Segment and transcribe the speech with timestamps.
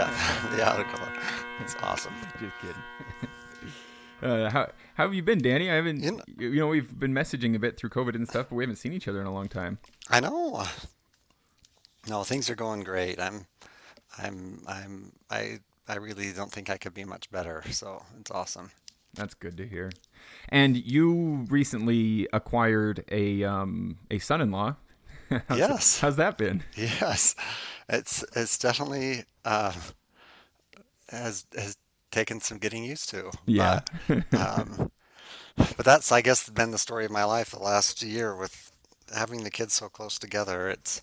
[0.00, 1.00] yeah, the article.
[1.60, 2.14] It's awesome.
[2.40, 2.76] Just kidding.
[4.22, 4.64] Uh, how
[4.96, 5.70] how have you been, Danny?
[5.70, 6.02] I haven't.
[6.02, 8.62] You You know- know, we've been messaging a bit through COVID and stuff, but we
[8.64, 9.78] haven't seen each other in a long time.
[10.10, 10.62] I know.
[12.06, 13.18] No, things are going great.
[13.18, 13.46] I'm,
[14.18, 17.62] I'm, I'm, I, I really don't think I could be much better.
[17.70, 18.72] So it's awesome.
[19.14, 19.90] That's good to hear.
[20.50, 24.76] And you recently acquired a um a son-in-law.
[25.48, 26.00] how's, Yes.
[26.00, 26.62] How's that been?
[26.76, 27.34] Yes,
[27.90, 29.74] it's it's definitely uh,
[31.10, 31.76] has has
[32.10, 33.30] taken some getting used to.
[33.46, 33.80] Yeah.
[34.32, 34.90] But, um,
[35.56, 38.72] but that's I guess been the story of my life the last year with
[39.14, 40.68] having the kids so close together.
[40.70, 41.02] It's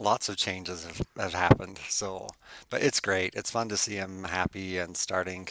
[0.00, 1.80] lots of changes have, have happened.
[1.88, 2.28] So,
[2.70, 3.34] but it's great.
[3.34, 5.48] It's fun to see them happy and starting,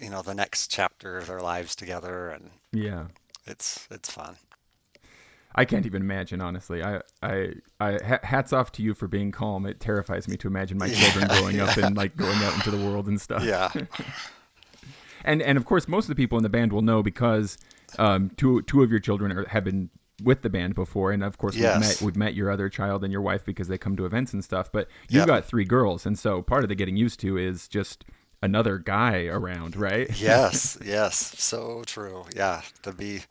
[0.00, 3.06] you know, the next chapter of their lives together, and Yeah.
[3.46, 4.36] it's it's fun.
[5.58, 6.82] I can't even imagine, honestly.
[6.82, 9.66] I, I, I, hats off to you for being calm.
[9.66, 12.78] It terrifies me to imagine my children growing up and like going out into the
[12.88, 13.42] world and stuff.
[13.44, 13.70] Yeah.
[15.24, 17.58] And and of course, most of the people in the band will know because
[17.98, 19.90] um, two two of your children are, have been
[20.22, 23.12] with the band before, and of course we've met we've met your other child and
[23.12, 24.70] your wife because they come to events and stuff.
[24.72, 25.26] But you Yep.
[25.26, 28.04] got three girls, and so part of the getting used to is just
[28.42, 30.08] another guy around, right?
[30.20, 32.24] yes, yes, so true.
[32.34, 33.22] Yeah, to be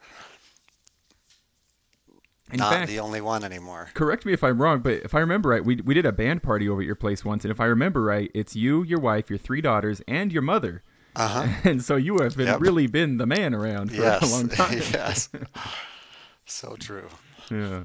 [2.52, 3.90] In not fact, the only one anymore.
[3.94, 6.44] correct me if I'm wrong, but if I remember right, we we did a band
[6.44, 9.30] party over at your place once, and if I remember right, it's you, your wife,
[9.30, 10.84] your three daughters, and your mother.
[11.16, 11.48] Uh huh.
[11.70, 12.62] And so you have been Yep.
[12.62, 14.22] really been the man around for Yes.
[14.24, 14.78] a long time.
[14.78, 15.30] yes.
[16.46, 17.10] So true.
[17.52, 17.84] Yeah.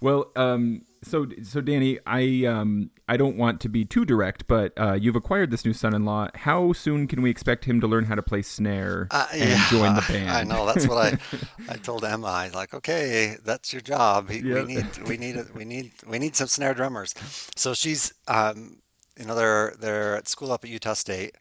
[0.00, 4.72] Well, um, so so Danny, I um, I don't want to be too direct, but
[4.78, 6.28] uh, you've acquired this new son-in-law.
[6.34, 9.68] How soon can we expect him to learn how to play snare Uh, and yeah,
[9.70, 10.30] join the band?
[10.30, 10.66] I know.
[10.66, 11.18] That's what I
[11.68, 12.26] I told Emma.
[12.26, 14.28] I was like, okay, that's your job.
[14.30, 14.66] He- Yep.
[14.66, 17.14] We need we need a- we need we need some snare drummers.
[17.56, 18.78] So she's um,
[19.18, 21.34] you know they're they're at school up at Utah State,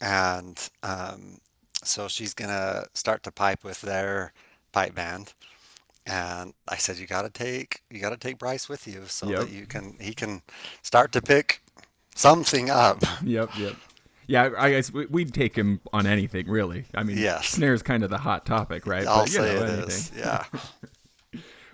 [0.00, 1.38] and um,
[1.82, 4.32] so she's gonna start to pipe with their
[4.72, 5.34] pipe band.
[6.06, 9.38] And I said, you gotta take you gotta take Bryce with you so Yep.
[9.40, 10.42] that you can he can
[10.82, 11.62] start to pick
[12.14, 13.02] something up.
[13.22, 13.76] Yep, yep.
[14.26, 16.84] Yeah, I guess we- we'd take him on anything, really.
[16.94, 17.48] I mean, Yes.
[17.48, 19.06] snare's kind of the hot topic, right?
[19.06, 20.12] I'll But, say know, it is.
[20.16, 20.44] Yeah.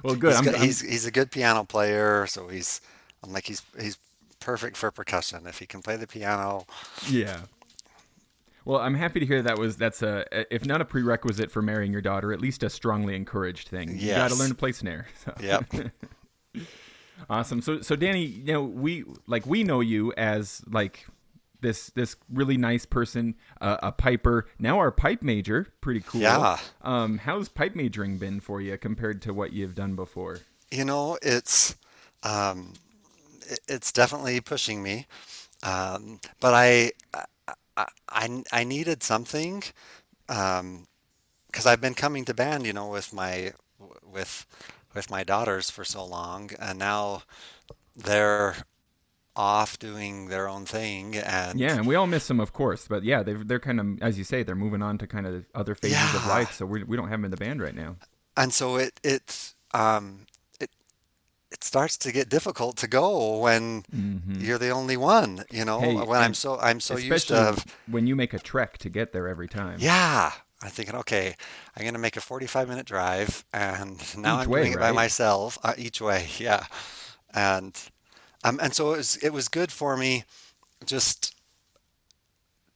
[0.02, 0.30] Well, good.
[0.30, 2.80] He's, I'm, good- I'm- he's he's a good piano player, so he's
[3.22, 3.98] I'm like he's he's
[4.40, 5.46] perfect for percussion.
[5.46, 6.66] If he can play the piano,
[7.06, 7.40] Yeah.
[8.64, 11.92] Well, I'm happy to hear that was that's a if not a prerequisite for marrying
[11.92, 13.96] your daughter, at least a strongly encouraged thing.
[13.98, 15.06] You got to learn to play snare.
[15.24, 15.34] So.
[15.40, 15.64] yep,
[17.28, 17.60] Awesome.
[17.60, 21.06] So so Danny, you know, we like we know you as like
[21.60, 24.48] this this really nice person, uh, a piper.
[24.58, 26.22] Now our pipe major, pretty cool.
[26.22, 26.58] Yeah.
[26.80, 30.40] Um, how's pipe majoring been for you compared to what you've done before?
[30.70, 31.76] you know it's
[32.22, 32.74] um,
[33.42, 35.06] it, it's definitely pushing me,
[35.62, 36.92] um, but I,
[38.08, 39.62] I I I needed something
[40.26, 43.52] because I've been coming to band, you know, with my
[44.04, 44.46] with
[44.94, 47.22] with my daughters for so long, and now
[47.96, 48.56] they're
[49.36, 52.86] off doing their own thing, and Yeah, and we all miss them, of course.
[52.88, 55.46] But yeah, they they're kind of as you say, they're moving on to kind of
[55.54, 56.52] other phases of life.
[56.54, 57.96] So we we don't have them in the band right now.
[58.36, 60.26] and so it it um
[61.52, 63.84] it starts to get difficult to go when
[64.38, 67.56] you're the only one you know Hey, when i'm so i'm so used to
[67.88, 69.76] when you make a trek to get there every time.
[69.80, 71.34] yeah i'm thinking okay
[71.76, 74.78] i'm going to make a 45 minute drive and now Each i'm way, doing it
[74.78, 76.64] by myself uh, each way yeah.
[77.34, 77.74] And
[78.44, 80.24] um and so it was it was good for me
[80.86, 81.34] just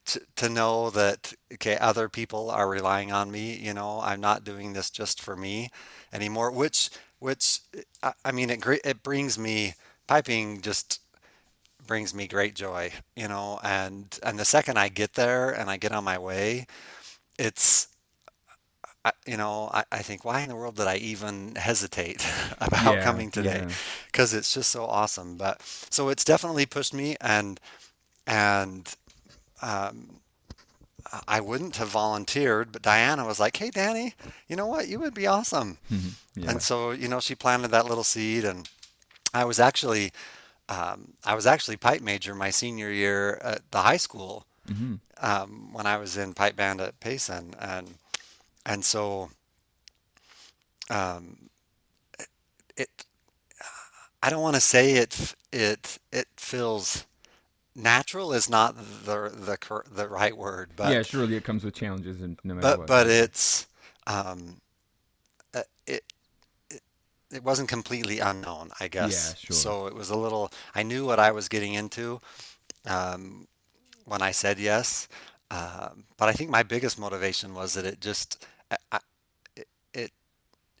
[0.05, 4.43] to, to know that okay other people are relying on me you know i'm not
[4.43, 5.69] doing this just for me
[6.13, 6.89] anymore which
[7.25, 7.61] which
[8.03, 9.75] i, I mean it it brings me
[10.07, 11.01] piping just
[11.87, 15.77] brings me great joy you know and and the second i get there and i
[15.77, 16.67] get on my way
[17.39, 17.89] it's
[19.03, 22.25] I, you know I, I think why in the world did i even hesitate
[22.61, 23.73] about Yeah, coming today yeah.
[24.07, 27.59] because it's just so awesome but so it's definitely pushed me and
[28.27, 28.93] and
[29.61, 30.21] um,
[31.27, 34.13] I wouldn't have volunteered, but Diana was like, "Hey, Danny,
[34.47, 34.87] you know what?
[34.87, 35.77] You would be awesome."
[36.35, 36.51] Yeah.
[36.51, 38.67] And so, you know, she planted that little seed, and
[39.33, 40.11] I was actually,
[40.69, 44.95] um, I was actually pipe major my senior year at the high school Mm-hmm.
[45.23, 47.95] um, when I was in pipe band at Payson, and
[48.65, 49.29] and so,
[50.89, 51.49] um,
[52.75, 52.89] it,
[54.23, 57.05] I don't want to say it, it, it feels
[57.75, 62.21] natural is not the the the right word, but yeah, surely it comes with challenges
[62.21, 62.91] and no matter but what.
[62.91, 63.67] but it's
[64.07, 64.61] um,
[65.53, 66.03] uh, it,
[66.69, 66.81] it
[67.31, 69.15] it wasn't completely unknown, I guess.
[69.15, 69.57] Yeah, sure.
[69.57, 70.51] So it was a little.
[70.75, 72.21] I knew what I was getting into,
[72.87, 73.47] um,
[74.05, 75.07] when I said yes.
[75.51, 78.99] Um, but I think my biggest motivation was that it just I, I-
[79.55, 80.11] it, it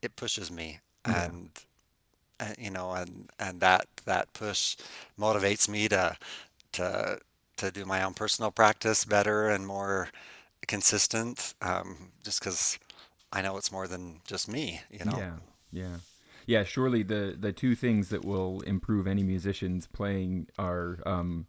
[0.01, 1.31] it pushes me Yeah.
[1.31, 1.49] and
[2.39, 4.75] uh, you know and and that that push
[5.19, 6.17] motivates me to
[6.75, 7.19] to
[7.57, 10.09] to do my own personal practice better and more
[10.67, 12.79] consistent um, just because
[13.31, 15.35] I know it's more than just me you know Yeah,
[15.71, 15.97] yeah,
[16.45, 16.63] yeah.
[16.63, 21.47] Surely the the two things that will improve any musician's playing are um,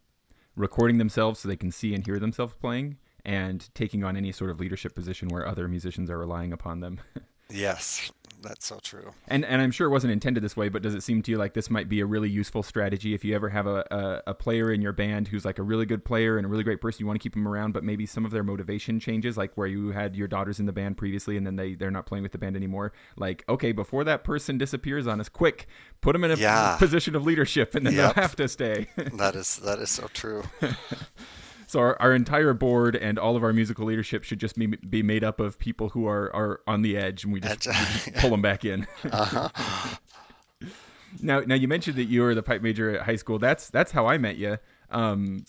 [0.55, 4.51] recording themselves so they can see and hear themselves playing, and taking on any sort
[4.51, 7.01] of leadership position where other musicians are relying upon them.
[7.51, 8.11] yes
[8.43, 11.03] that's so true And and I'm sure it wasn't intended this way, but does it
[11.03, 13.67] seem to you like this might be a really useful strategy if you ever have
[13.67, 16.49] a, a, a player in your band who's like a really good player and a
[16.49, 19.01] really great person, you want to keep them around, but maybe some of their motivation
[19.01, 21.91] changes, like where you had your daughters in the band previously and then they, they're
[21.91, 22.93] not playing with the band anymore.
[23.17, 25.67] Like, okay, before that person disappears on us, quick,
[26.03, 26.77] put them in a Yeah.
[26.77, 28.15] position of leadership and then Yep.
[28.15, 28.87] they'll have to stay.
[29.15, 30.43] that is that is so true
[31.67, 35.03] so our, our entire board and all of our musical leadership should just be, be
[35.03, 38.15] made up of people who are, are on the edge and we just, we just
[38.15, 38.87] pull them back in.
[41.23, 43.39] Now, now you mentioned that you were the pipe major at high school.
[43.39, 44.59] That's that's how I met you.
[44.91, 45.45] Um,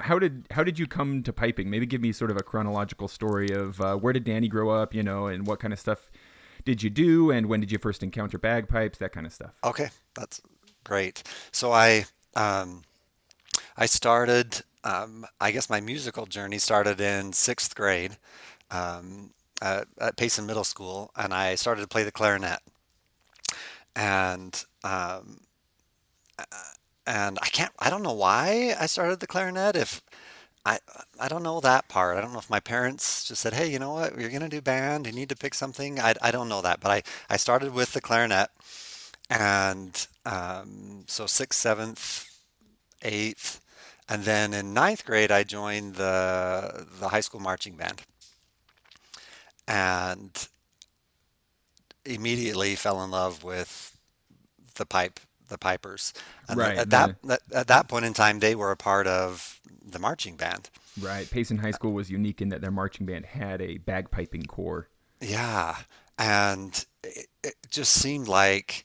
[0.00, 1.70] how did how did you come to piping?
[1.70, 4.94] Maybe give me sort of a chronological story of uh, where did Danny grow up,
[4.94, 6.10] you know, and what kind of stuff
[6.64, 9.52] did you do, and when did you first encounter bagpipes, that kind of stuff.
[9.64, 10.40] Okay, that's
[10.84, 11.22] great.
[11.50, 12.82] So I um,
[13.76, 14.62] I started.
[14.84, 18.16] Um, I guess my musical journey started in sixth grade
[18.70, 19.30] um,
[19.60, 22.60] at, at Payson Middle School, and I started to play the clarinet.
[23.94, 25.40] And um,
[27.06, 27.72] and I can't.
[27.78, 29.76] I don't know why I started the clarinet.
[29.76, 30.02] If
[30.64, 30.78] I
[31.20, 32.16] I don't know that part.
[32.16, 34.18] I don't know if my parents just said, "Hey, you know what?
[34.18, 35.06] You're gonna do band.
[35.06, 37.92] You need to pick something." I I don't know that, but I I started with
[37.92, 38.48] the clarinet
[39.30, 42.26] and um, so sixth, seventh,
[43.02, 43.60] eighth,
[44.08, 48.02] and then in ninth grade I joined the the high school marching band,
[49.68, 50.48] and
[52.04, 53.96] immediately fell in love with
[54.74, 56.12] the pipe, the pipers,
[56.48, 56.78] and Right.
[56.78, 57.16] at that
[57.52, 60.70] at that point in time they were a part of the marching band.
[61.00, 61.30] right.
[61.30, 64.88] Payson High School was unique in that their marching band had a bagpiping corps.
[65.20, 65.76] Yeah,
[66.18, 68.84] and it, it just seemed like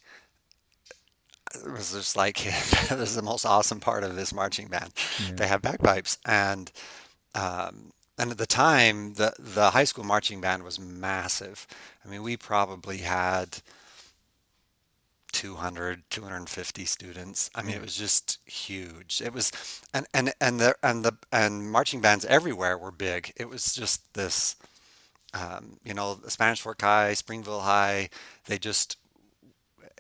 [1.56, 4.94] it was just like this is the most awesome part of this marching band.
[5.26, 5.36] Yeah.
[5.36, 6.72] They have bagpipes, and
[7.36, 11.68] um, and at the time, the the high school marching band was massive.
[12.06, 13.62] I mean, we probably had
[15.34, 19.52] 200 250 students i mean it was just huge it was
[19.94, 24.12] and and and the and the and marching bands everywhere were big it was just
[24.16, 24.56] this
[25.34, 28.10] um, you know, Spanish Fork High, Springville High,
[28.46, 28.98] they just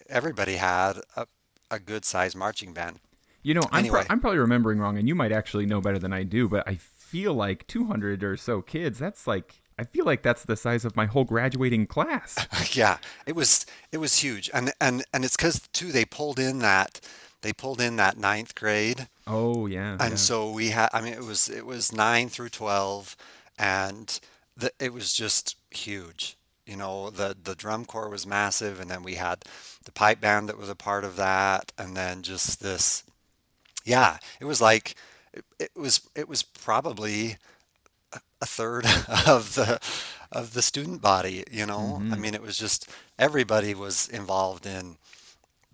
[0.10, 1.28] everybody had a,
[1.72, 3.00] a good sized marching band.
[3.44, 6.12] You know, I'm, pro- I'm probably remembering wrong, and you might actually know better than
[6.12, 10.22] I do, but I feel like 200 or so kids, that's like, I feel like
[10.24, 12.36] that's the size of my whole graduating class.
[12.76, 16.60] yeah, it was it was huge, and and and it's because too they pulled in
[16.60, 17.00] that
[17.42, 19.96] they pulled in that ninth grade, Oh, yeah.
[20.00, 20.16] and yeah.
[20.16, 20.90] so we had.
[20.92, 23.16] I mean, it was it was nine through twelve,
[23.58, 24.20] and
[24.58, 26.36] the, it was just huge.
[26.68, 29.44] You know, the the drum corps was massive, and then we had
[29.86, 33.04] the pipe band that was a part of that, and then just this.
[33.86, 34.96] Yeah, it was like
[35.34, 37.38] it, it was it was probably
[38.42, 38.86] a third
[39.28, 39.80] of the
[40.32, 41.44] of the student body.
[41.52, 44.98] You know, I mean, it was just everybody was involved in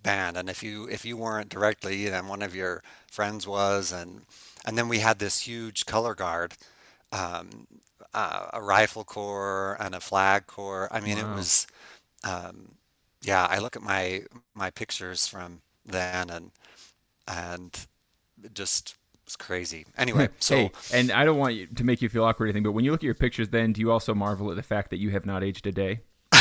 [0.01, 4.21] band, and if you if you weren't directly, then one of your friends was, and
[4.65, 6.53] and then we had this huge color guard,
[7.12, 7.67] um,
[8.13, 10.88] uh, a rifle corps and a flag corps.
[10.91, 11.67] I mean, it was,
[12.24, 12.75] um,
[13.22, 13.48] yeah.
[13.50, 16.51] I look at my my pictures from then, and
[17.27, 17.88] and
[18.43, 19.86] it just was crazy.
[19.98, 22.63] Anyway, so hey, and I don't want you to make you feel awkward or anything,
[22.63, 24.89] but when you look at your pictures, then do you also marvel at the fact
[24.91, 26.01] that you have not aged a day?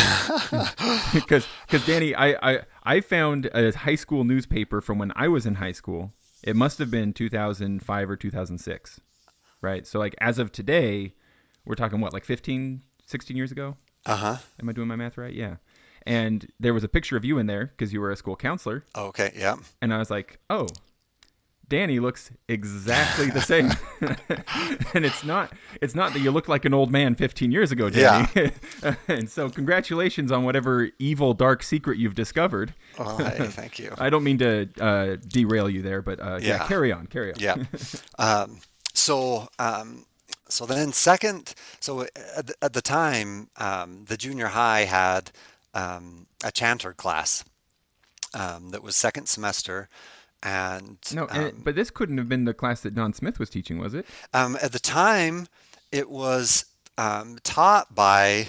[1.12, 5.46] Because, because Danny, I, I, I found a high school newspaper from when I was
[5.46, 6.12] in high school.
[6.42, 9.00] It must have been 2005 or 2006,
[9.60, 9.86] right?
[9.86, 11.14] So, like, as of today,
[11.64, 13.76] we're talking what, like 15, 16 years ago?
[14.06, 14.36] uh huh.
[14.60, 15.32] Am I doing my math right?
[15.34, 15.56] Yeah.
[16.04, 18.84] And there was a picture of you in there because you were a school counselor.
[18.96, 19.56] Okay, yeah.
[19.80, 20.66] And I was like, oh,
[21.68, 23.70] Danny looks exactly the same.
[24.94, 27.88] and it's not it's not that you look like an old man 15 years ago,
[27.88, 28.28] Danny.
[28.34, 28.94] yeah.
[29.08, 32.74] and so congratulations on whatever evil dark secret you've discovered.
[32.98, 33.94] Well, hey, thank you.
[33.96, 36.48] I don't mean to uh, derail you there, but uh, yeah.
[36.48, 36.66] Yeah.
[36.66, 37.38] carry on, carry on.
[37.38, 37.56] Yeah.
[38.18, 38.58] Um,
[38.92, 40.04] so, um,
[40.52, 42.02] so then second, so
[42.36, 45.30] at the, at the time, um, the junior high had
[45.74, 47.44] um, a chanter class
[48.34, 49.88] um, that was second semester,
[50.42, 53.38] and No, and it, um, but this couldn't have been the class that Don Smith
[53.38, 54.06] was teaching, was it?
[54.34, 55.48] um, at the time
[55.90, 56.66] it was
[56.98, 58.48] um, taught by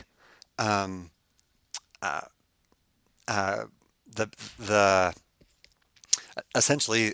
[0.59, 1.09] um,
[2.01, 3.65] uh,
[4.15, 4.29] the
[4.59, 5.13] the
[6.55, 7.13] essentially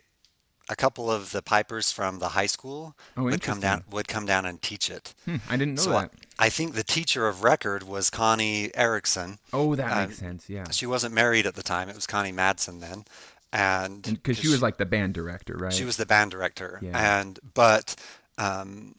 [0.71, 4.25] a couple of the pipers from the high school Oh, would come down would come
[4.25, 5.13] down and teach it.
[5.25, 6.11] Hmm, I didn't know So that.
[6.37, 9.39] I think the teacher of record was Connie Erickson.
[9.51, 10.47] Oh, that Uh, makes sense.
[10.49, 13.05] Yeah, she wasn't married at the time; it was Connie Madsen then,
[13.51, 15.73] and because she was like the band director, right?
[15.73, 17.19] she was the band director, Yeah.
[17.19, 17.95] and but
[18.37, 18.95] um,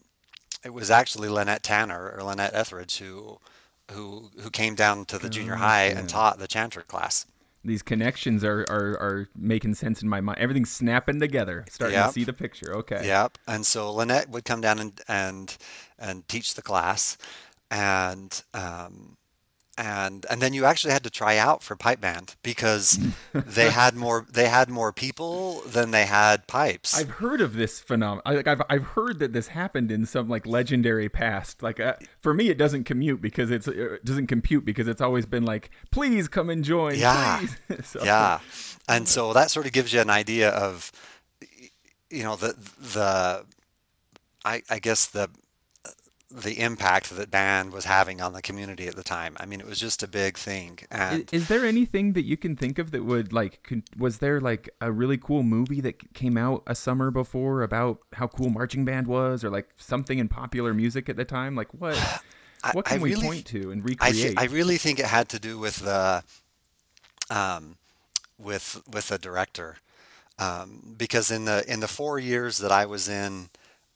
[0.64, 3.38] it was actually Lynette Tanner or Lynette Etheridge who
[3.92, 5.98] who who came down to the junior Oh, high yeah.
[5.98, 7.26] and taught the chanter class.
[7.62, 10.38] These connections are, are are making sense in my mind.
[10.38, 11.64] Everything's snapping together.
[11.71, 12.75] Starting to see the picture.
[12.76, 13.07] Okay.
[13.07, 13.37] Yep.
[13.47, 15.57] And so Lynette would come down and and
[15.99, 17.19] and teach the class,
[17.71, 19.19] and um,
[19.80, 22.99] and and then you actually had to try out for pipe band because
[23.32, 26.96] they had more they had more people than they had pipes.
[26.99, 28.22] I've heard of this phenomenon.
[28.37, 31.62] Like I've I've heard that this happened in some like legendary past.
[31.62, 35.25] Like uh, for me, it doesn't commute because it's it doesn't compute because it's always
[35.25, 36.96] been like, please come and join.
[36.99, 37.40] Yeah.
[37.82, 38.40] So- Yeah.
[38.88, 40.90] And so that sort of gives you an idea of,
[42.10, 43.46] you know, the, the,
[44.44, 45.28] I, I guess the,
[46.32, 49.37] the impact that band was having on the community at the time.
[49.40, 50.78] I mean, it was just a big thing.
[50.90, 53.62] And Is there anything that you can think of that would like?
[53.64, 57.99] Con- was there like a really cool movie that came out a summer before about
[58.12, 61.56] how cool marching band was, or like something in popular music at the time?
[61.56, 61.96] Like what?
[62.62, 64.14] I- What I can we really- point to and I, recreate?
[64.14, 66.22] th- I really think it had to do with the,
[67.30, 67.76] um,
[68.38, 69.76] with, with the director.
[70.38, 73.49] Um, because in the, in the four years that I was in,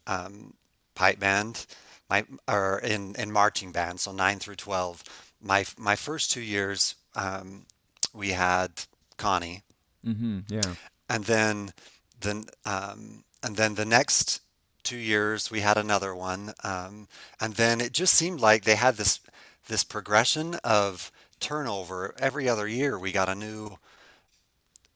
[0.06, 0.54] um,
[0.94, 1.66] pipe band,
[2.14, 5.02] my or in in marching band, so nine through twelve.
[5.40, 7.66] My my first two years, um,
[8.12, 8.70] we had
[9.16, 9.62] Connie,
[10.06, 10.40] mm-hmm.
[10.48, 10.74] Yeah.
[11.08, 11.72] and then
[12.20, 14.40] then um, and then the next
[14.82, 17.08] two years we had another one, um,
[17.40, 19.20] and then it just seemed like they had this
[19.68, 22.98] this progression of turnover every other year.
[22.98, 23.78] We got a new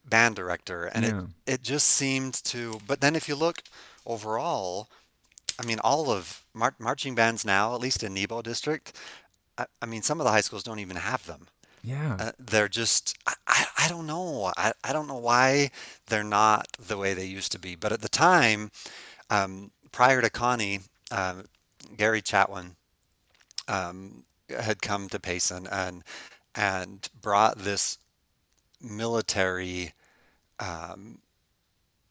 [0.05, 1.23] band director, and Yeah.
[1.47, 2.81] it it just seemed to.
[2.87, 3.63] But then if you look
[4.07, 4.89] overall,
[5.59, 8.97] I mean, all of mar- marching bands now, at least in Nebo district,
[9.57, 11.47] I, I mean, some of the high schools don't even have them.
[11.83, 12.17] Yeah.
[12.19, 14.53] Uh, they're just, I, I, I don't know.
[14.57, 15.71] I, I don't know why
[16.07, 17.77] they're not the way they used to be.
[17.77, 18.71] But at the time,
[19.31, 21.45] um, prior to Connie, um,
[21.97, 22.73] Gary Chatwin
[23.69, 26.03] um, had come to Payson and
[26.55, 27.99] and brought this
[28.81, 29.93] military
[30.59, 31.21] um,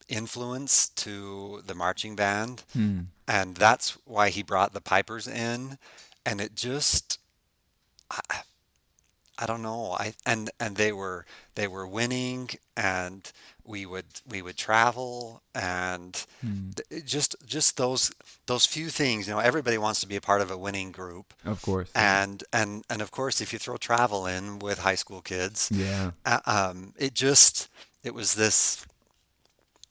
[0.07, 3.01] influence to the marching band, Hmm.
[3.27, 5.77] And that's why he brought the pipers in,
[6.25, 7.19] and it just.
[8.09, 8.21] I,
[9.39, 9.95] I don't know.
[9.99, 13.31] I and and they were they were winning, and
[13.63, 16.25] we would we would travel, and
[16.89, 18.11] it just just those
[18.47, 19.27] those few things.
[19.27, 21.91] You know, everybody wants to be a part of a winning group, Of course.
[21.93, 26.11] and and and of course, if you throw travel in with high school kids, yeah.
[26.25, 27.69] uh, um, it just
[28.03, 28.87] it was this.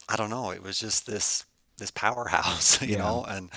[0.09, 0.51] I don't know.
[0.51, 1.45] It was just this
[1.77, 2.97] this powerhouse, you Yeah.
[2.97, 3.49] know, and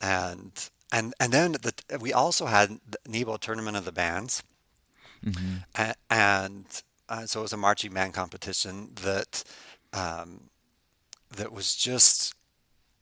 [0.00, 0.52] and
[0.92, 4.42] and and then the, we also had the Nebo Tournament of the Bands
[5.24, 6.66] hmm a- and
[7.08, 9.44] uh, so it was a marching band competition that
[9.92, 10.50] um,
[11.36, 12.34] that was just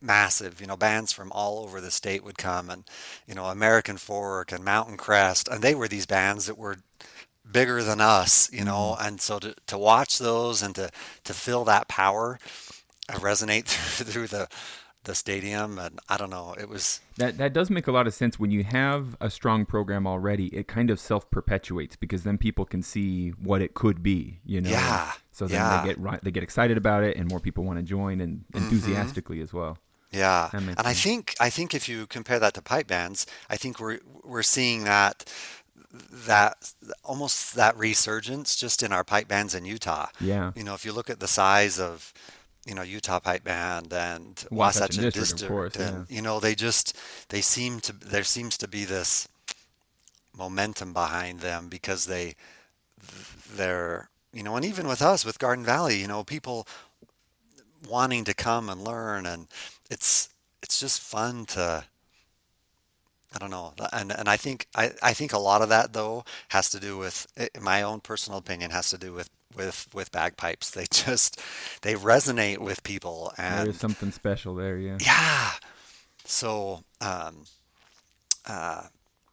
[0.01, 0.61] massive.
[0.61, 2.85] You know, bands from all over the state would come, and
[3.27, 6.79] you know, American Fork and Mountain Crest, and they were these bands that were
[7.51, 8.51] bigger than us.
[8.53, 10.91] You know, and so to to watch those and to
[11.25, 12.39] to feel that power
[13.15, 14.49] resonate through, through the
[15.05, 18.15] the stadium, and I don't know, it was That that does make a lot of
[18.15, 20.49] sense when you have a strong program already.
[20.49, 24.41] It kind of self perpetuates because then people can see what it could be.
[24.45, 24.71] You know.
[24.71, 25.83] Yeah, So then yeah.
[25.83, 28.59] they get they get excited about it, and more people want to join and mm-hmm.
[28.59, 29.79] enthusiastically as well.
[30.13, 33.79] Yeah, and I think I think if you compare that to pipe bands, I think
[33.79, 35.33] we're we're seeing that
[35.93, 36.73] that
[37.05, 40.09] almost that resurgence just in our pipe bands in Utah.
[40.21, 40.53] Yeah.
[40.55, 42.13] You know, if you look at the size of
[42.71, 46.23] you know Utah Pipe Band and Wasatch and Wasatch and District, District, course, and you
[46.23, 46.97] know they just
[47.29, 49.27] they seem to there seems to be this
[50.33, 52.37] momentum behind them because they
[53.53, 56.67] they're you know and even with us with Garden Valley, you know people
[57.89, 59.49] wanting to come and learn and
[59.91, 60.29] it's
[60.63, 61.85] it's just fun to
[63.35, 66.25] I don't know and and I think I, I think a lot of that though
[66.51, 70.13] has to do with in my own personal opinion has to do with with with
[70.13, 71.41] bagpipes they just
[71.83, 74.79] they resonate with people There and is something special there.
[74.79, 74.99] Yeah.
[75.01, 75.51] yeah
[76.25, 77.45] so um
[78.47, 78.85] uh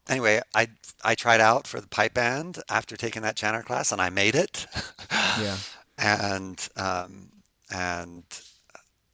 [0.10, 0.68] anyway I
[1.04, 4.36] I tried out for the pipe band after taking that chanter class and I made
[4.36, 4.66] it
[5.40, 5.58] Yeah.
[5.98, 7.30] and um,
[7.72, 8.24] and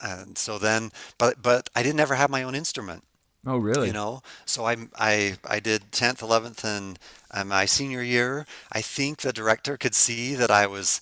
[0.02, 3.04] and so then, but but I didn't ever have my own instrument.
[3.46, 3.88] Oh, really?
[3.88, 7.00] You know, so I I I did 10th, 11th, and
[7.34, 8.46] uh, my senior year.
[8.72, 11.02] I think the director could see that I was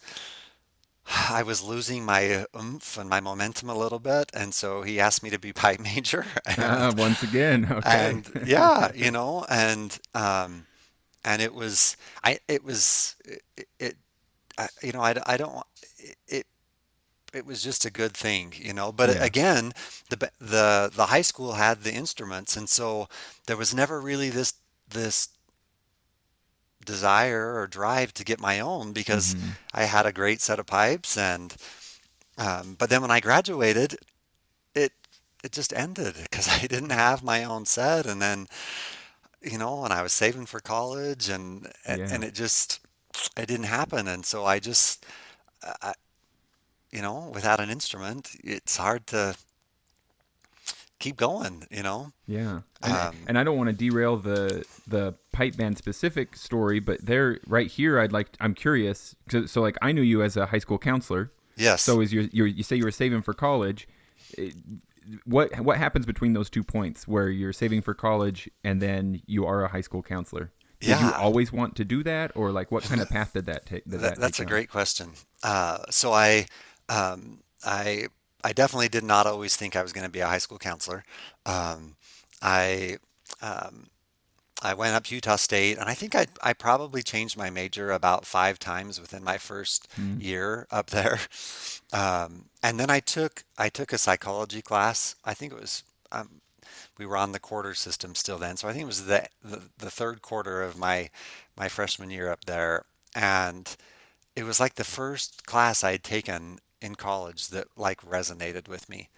[1.30, 5.24] I was losing my oomph and my momentum a little bit, and so he asked
[5.24, 6.26] me to be pipe major,
[6.58, 8.10] Ah, and once again, okay.
[8.10, 10.66] and yeah, you know, and um,
[11.24, 13.16] and it was I it was
[13.58, 13.96] it, it
[14.58, 15.64] I, you know I, I don't
[16.28, 16.48] it
[17.34, 18.92] it was just a good thing, you know.
[18.92, 19.24] But yeah.
[19.24, 19.74] again,
[20.10, 23.08] the the the high school had the instruments, and so
[23.48, 24.54] there was never really this
[24.90, 25.30] this
[26.86, 30.66] desire or drive to get my own because hmm I had a great set of
[30.68, 31.56] pipes and
[32.38, 33.98] um, but then when I graduated
[34.76, 34.94] it
[35.44, 38.06] it just ended because I didn't have my own set.
[38.06, 38.48] And then
[39.42, 42.12] you know and I was saving for college and and, Yeah.
[42.12, 42.80] and it just
[43.38, 44.08] it didn't happen.
[44.08, 45.06] And so I just
[45.64, 45.94] I,
[46.92, 49.36] you know without an instrument it's hard to
[51.02, 55.16] keep going you know Yeah, and um, and I don't want to derail the the
[55.34, 59.16] pipe band specific story, but there, right here, I'd like I'm curious.
[59.30, 61.32] So, so like I knew you as a high school counselor.
[61.56, 63.88] yes So is your, your you say you were saving for college?
[65.26, 69.46] What what happens between those two points where you're saving for college and then you
[69.46, 70.52] are a high school counselor?
[70.84, 73.46] Did you yeah always want to do that, or like what kind of path did
[73.48, 73.90] that take?
[73.90, 74.46] Did That, that take that's a on?
[74.46, 75.14] great question.
[75.44, 76.46] Uh, so I,
[76.90, 78.08] um, I,
[78.44, 81.04] I definitely did not always think I was going to be a high school counselor.
[81.46, 81.96] Um,
[82.42, 82.98] I,
[83.42, 83.88] um,
[84.62, 87.92] I went up to Utah State, and I think I, I probably changed my major
[87.92, 90.22] about five times within my first Mm.
[90.22, 91.20] year up there.
[91.94, 95.16] Um, and then I took I took a psychology class.
[95.26, 95.84] I think it was
[96.14, 96.40] um,
[96.98, 99.64] we were on the quarter system still then, so I think it was the the,
[99.78, 101.10] the third quarter of my
[101.58, 103.76] my freshman year up there, and
[104.36, 108.90] it was like the first class I had taken in college that like resonated with
[108.90, 109.10] me.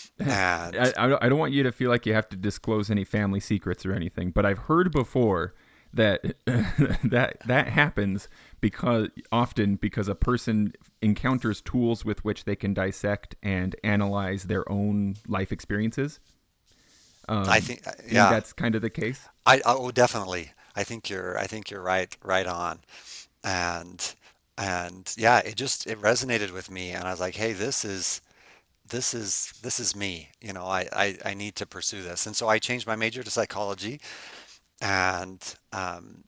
[0.20, 0.32] I,
[0.72, 3.04] And I don't I don't want you to feel like you have to disclose any
[3.04, 5.54] family secrets or anything, but I've heard before
[5.92, 6.22] that
[7.04, 8.28] that that happens
[8.60, 14.70] because often because a person encounters tools with which they can dissect and analyze their
[14.70, 16.20] own life experiences.
[17.46, 19.28] I Um, think, you think yeah, that's kind of the case?
[19.46, 20.52] I oh definitely.
[20.74, 22.80] I think you're I think you're right right on.
[23.44, 24.14] And
[24.58, 28.20] and yeah, it just it resonated with me, and I was like, hey, this is
[28.88, 30.30] this is this is me.
[30.40, 33.22] You know, I I, I need to pursue this, and so I changed my major
[33.22, 34.00] to psychology
[34.80, 36.24] and um,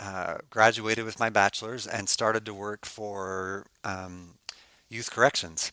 [0.00, 4.34] uh, graduated with my bachelor's and started to work for um,
[4.88, 5.72] youth corrections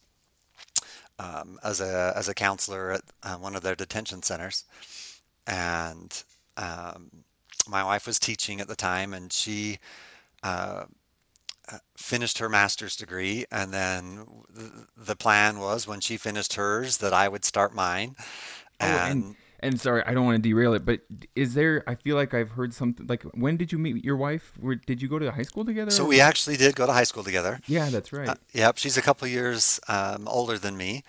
[1.19, 4.65] um, as a as a counselor at uh, one of their detention centers.
[5.45, 6.23] And
[6.57, 7.23] um,
[7.69, 9.79] my wife was teaching at the time, and she
[10.43, 10.85] uh,
[11.97, 13.45] finished her master's degree.
[13.51, 14.25] And then
[14.95, 18.15] the plan was when she finished hers that I would start mine.
[18.79, 21.01] Oh, and And and sorry, I don't want to derail it, but
[21.35, 21.83] is there?
[21.87, 23.07] I feel like I've heard something.
[23.07, 24.53] Like, when did you meet your wife?
[24.59, 25.89] Where did you go to high school together?
[25.89, 27.59] so we actually did go to high school together.
[27.67, 28.37] Yeah, that's Uh, right.
[28.53, 31.03] yep, she's a couple years um, older than me,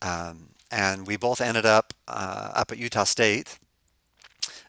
[0.00, 3.58] um, and we both ended up uh, up at Utah State,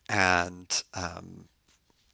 [0.10, 1.49] and um,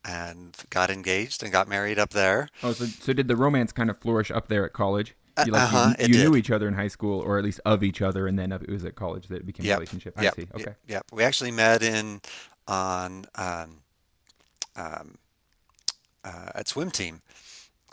[0.05, 2.49] and got engaged and got married up there.
[2.61, 5.15] Oh, so so did the romance kind of flourish up there at college?
[5.35, 7.59] Uh, You like uh-huh, you you knew each other in high school, or at least
[7.65, 10.13] of each other, and then it was at college that it became a relationship.
[10.17, 10.47] I yep, see.
[10.53, 10.75] Okay.
[10.87, 11.05] yep.
[11.11, 12.21] We actually met in
[12.67, 13.81] on um,
[14.75, 15.17] um,
[16.23, 17.21] uh, at swim team.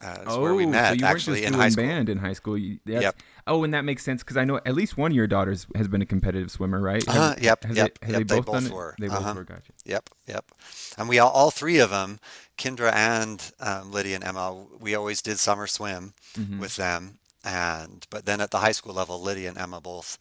[0.02, 1.78] Uh, is where we Oh, so met you weren't actually just in high school.
[1.86, 2.56] band in high school.
[2.56, 3.22] You, that's Yep.
[3.46, 5.88] oh, and that makes sense because I know at least one of your daughters has
[5.88, 7.08] been a competitive swimmer, right?
[7.08, 8.26] Have, Uh-huh, yep, has yep, they they yep.
[8.28, 8.70] They both done both it?
[8.70, 8.94] were.
[8.98, 9.34] They both Uh-huh.
[9.34, 9.44] were.
[9.44, 9.72] Gotcha.
[9.84, 10.52] Yep, yep.
[10.96, 12.20] And we all, all three of them,
[12.56, 17.18] Kendra and um, Lydia and Emma, we always did summer swim hmm with them.
[17.44, 20.16] And but then at the high school level, Lydia and Emma both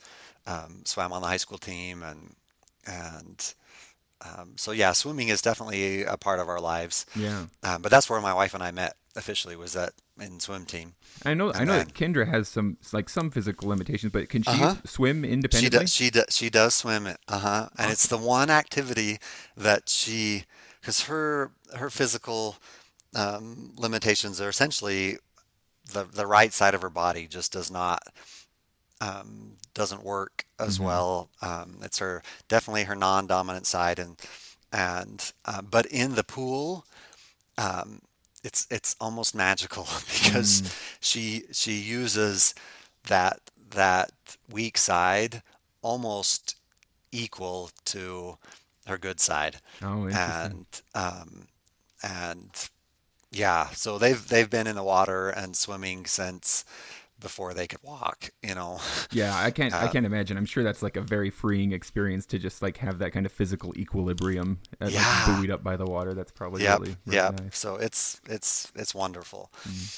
[0.47, 2.35] um, swam on the high school team, and
[2.87, 3.53] and
[4.23, 7.05] um, so yeah, swimming is definitely a part of our lives.
[7.15, 7.45] Yeah.
[7.63, 10.93] Um, but that's where my wife and I met officially was at in swim team,
[11.25, 11.51] I know.
[11.51, 14.51] I and know that then Kendra has some like some physical limitations, but can she
[14.51, 14.75] uh-huh.
[14.85, 15.87] swim She does independently?
[15.87, 17.17] she does she does swim it.
[17.27, 17.69] Uh-huh.
[17.77, 19.17] And it's the one activity
[19.57, 20.45] that she
[20.79, 22.57] because her her physical
[23.15, 25.17] um, limitations are essentially
[25.91, 28.03] the the right side of her body just does not
[29.01, 31.29] um, doesn't work as hmm well.
[31.41, 34.17] Um, it's her definitely her non-dominant side, and
[34.73, 36.85] and uh, but in the pool,
[37.57, 38.01] um,
[38.43, 40.71] it's it's almost magical because Mm.
[40.99, 42.53] she she uses
[43.07, 43.39] that
[43.71, 44.11] that
[44.51, 45.43] weak side
[45.81, 46.55] almost
[47.11, 48.37] equal to
[48.87, 51.47] her good side, Oh, and um,
[52.03, 52.49] and
[53.31, 56.65] yeah, so they've they've been in the water and swimming since
[57.21, 58.31] before they could walk.
[58.43, 58.79] You know.
[59.11, 59.75] Yeah, I can't.
[59.81, 60.37] I Uh, can't imagine.
[60.37, 63.31] I'm sure that's like a very freeing experience to just like have that kind of
[63.31, 66.13] physical equilibrium, uh, like buoyed up by the water.
[66.13, 66.79] That's probably Yep.
[66.79, 67.41] really, really Yep.
[67.41, 67.57] nice.
[67.57, 69.51] So it's it's it's wonderful.
[69.67, 69.89] Mm.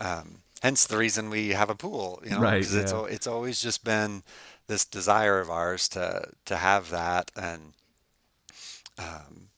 [0.00, 2.20] Um, hence the reason we have a pool.
[2.24, 4.22] You know, Right, because it's it's always just been
[4.66, 7.74] this desire of ours to to have that, and
[8.98, 9.48] um,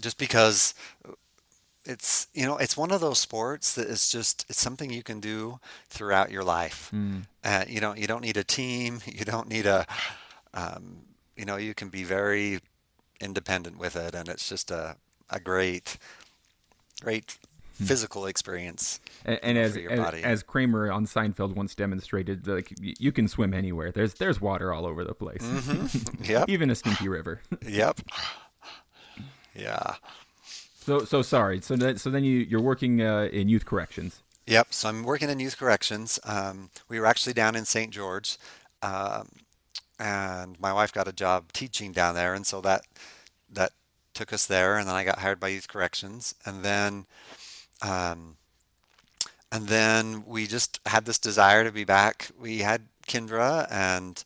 [0.00, 0.74] just because
[1.88, 5.20] it's you know it's one of those sports that is just it's something you can
[5.20, 6.90] do throughout your life.
[6.94, 7.22] Mm.
[7.44, 9.00] Uh, you don't you don't need a team.
[9.06, 9.86] You don't need a
[10.54, 10.98] um,
[11.36, 12.60] you know you can be very
[13.20, 14.96] independent with it, and it's just a
[15.30, 15.96] a great
[17.00, 17.36] great
[17.74, 20.24] physical experience And, and as, your as body.
[20.24, 23.92] as Kramer on Seinfeld once demonstrated, like you can swim anywhere.
[23.92, 25.44] There's there's water all over the place,
[26.24, 26.48] Yep.
[26.48, 27.40] even a stinky river.
[27.66, 28.00] Yep.
[29.54, 29.94] Yeah.
[30.88, 31.60] So so sorry.
[31.60, 34.22] So that, so then you you're working uh, in youth corrections.
[34.46, 34.68] Yep.
[34.70, 36.18] So I'm working in youth corrections.
[36.24, 37.90] Um, we were actually down in St.
[37.90, 38.38] George,
[38.82, 39.28] um,
[39.98, 42.82] and my wife got a job teaching down there, and so that
[43.52, 43.72] that
[44.14, 44.78] took us there.
[44.78, 47.04] And then I got hired by youth corrections, and then
[47.82, 48.38] um,
[49.52, 52.30] and then we just had this desire to be back.
[52.40, 54.24] We had Kendra, and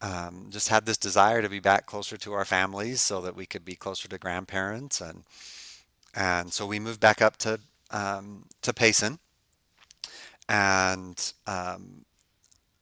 [0.00, 3.46] um, just had this desire to be back closer to our families, so that we
[3.46, 5.24] could be closer to grandparents, and
[6.18, 7.60] and so we moved back up to
[7.92, 9.20] um, to Payson.
[10.48, 12.04] And um,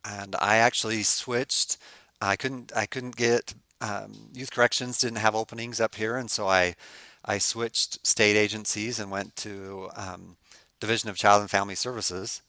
[0.04, 1.76] and I actually switched.
[2.20, 6.48] I couldn't I couldn't get um, youth corrections didn't have openings up here, and so
[6.48, 6.76] I
[7.24, 10.36] I switched state agencies and went to um,
[10.80, 12.40] Division of Child and Family Services,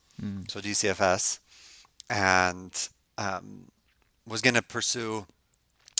[0.47, 1.39] so DCFS,
[2.09, 3.65] and um,
[4.25, 5.25] was going to pursue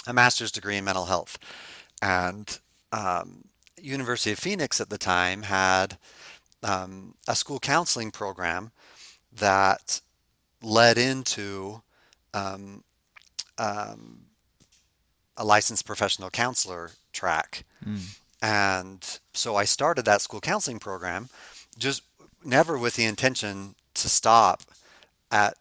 [0.05, 1.37] a master's degree in mental health,
[2.01, 2.59] and
[2.93, 3.43] um,
[3.81, 5.97] University of Phoenix at the time had
[6.63, 8.71] um, a school counseling program
[9.31, 10.01] that
[10.61, 11.81] led into
[12.33, 12.83] um,
[13.57, 14.21] um,
[15.35, 17.63] a licensed professional counselor track.
[18.41, 21.29] And so I started that school counseling program,
[21.77, 22.03] just
[22.43, 24.63] never with the intention to stop
[25.31, 25.55] at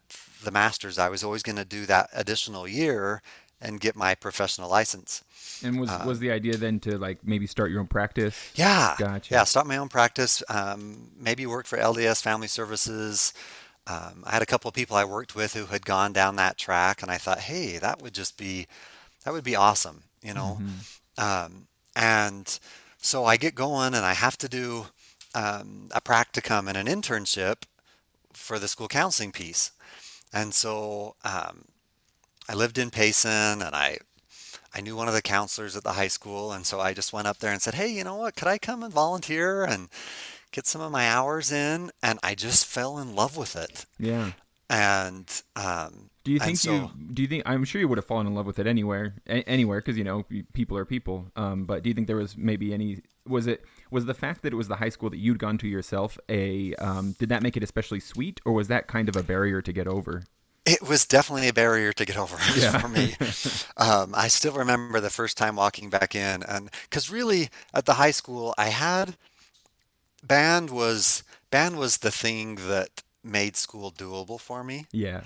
[0.44, 0.98] the master's.
[0.98, 3.22] I was always going to do that additional year
[3.60, 5.24] and get my professional license.
[5.62, 8.52] And was was the idea then to like maybe start your own practice?
[8.54, 8.94] Yeah.
[8.98, 9.34] Gotcha.
[9.34, 9.44] Yeah.
[9.44, 10.42] Start my own practice.
[10.48, 13.32] Um, maybe work for LDS Family Services.
[13.86, 16.58] Um, I had a couple of people I worked with who had gone down that
[16.58, 18.66] track, and I thought, hey, that would just be,
[19.24, 20.60] that would be awesome, you know.
[21.18, 22.58] Um, and
[22.98, 24.86] so I get going, and I have to do
[25.36, 27.62] um, a practicum and an internship
[28.32, 29.70] for the school counseling piece.
[30.32, 31.66] And so um,
[32.48, 33.98] I lived in Payson, and I
[34.74, 37.26] I knew one of the counselors at the high school, and so I just went
[37.26, 38.36] up there and said, "Hey, you know what?
[38.36, 39.88] Could I come and volunteer and
[40.52, 43.86] get some of my hours in?" And I just fell in love with it.
[43.98, 44.32] Yeah.
[44.68, 48.04] And um, Do you think so, you do you think I'm sure you would have
[48.04, 51.30] fallen in love with it anywhere a- anywhere because you know people are people.
[51.36, 54.52] Um, but do you think there was maybe any was it was the fact that
[54.52, 57.56] it was the high school that you'd gone to yourself a um, did that make
[57.56, 60.24] it especially sweet or was that kind of a barrier to get over?
[60.66, 62.78] It was definitely a barrier to get over Yeah.
[62.82, 63.14] for me.
[63.78, 67.94] Um, I still remember the first time walking back in, and because really at the
[67.94, 69.16] high school, I had
[70.22, 74.86] band was band was the thing that made school doable for me.
[74.92, 75.22] Yeah.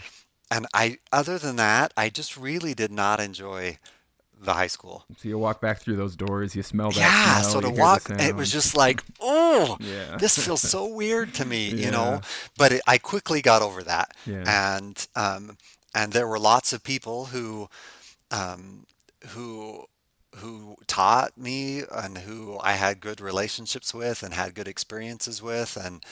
[0.51, 3.79] And I, other than that, I just really did not enjoy
[4.43, 5.05] the high school.
[5.19, 6.97] So you walk back through those doors, you smell that.
[6.99, 10.17] Yeah, smell, so to walk, it was just like, oh, Yeah.
[10.17, 12.21] this feels so weird to me, you know.
[12.57, 14.79] But it, I quickly got over that, Yeah.
[14.81, 15.59] and um,
[15.95, 17.69] and there were lots of people who,
[18.31, 18.87] um,
[19.29, 19.85] who
[20.37, 25.77] who taught me and who I had good relationships with and had good experiences with,
[25.77, 26.03] and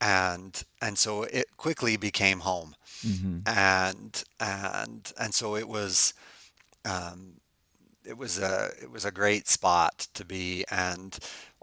[0.00, 3.42] and and so it quickly became home, Mhm.
[3.46, 6.14] and and and so it was.
[6.86, 7.40] Um,
[8.04, 11.18] it was a it was a great spot to be and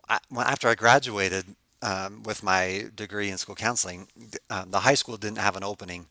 [0.10, 1.46] I, after I graduated
[1.82, 4.08] um, with my degree in school counseling
[4.50, 6.08] um, the high school didn't have an opening.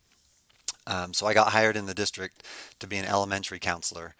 [0.87, 2.43] Um, so I got hired in the district
[2.81, 4.14] to be an elementary counselor.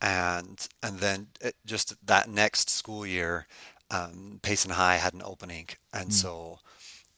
[0.00, 3.46] And and then it, just that next school year
[3.90, 5.68] um, Payson High had an opening.
[5.92, 6.58] And so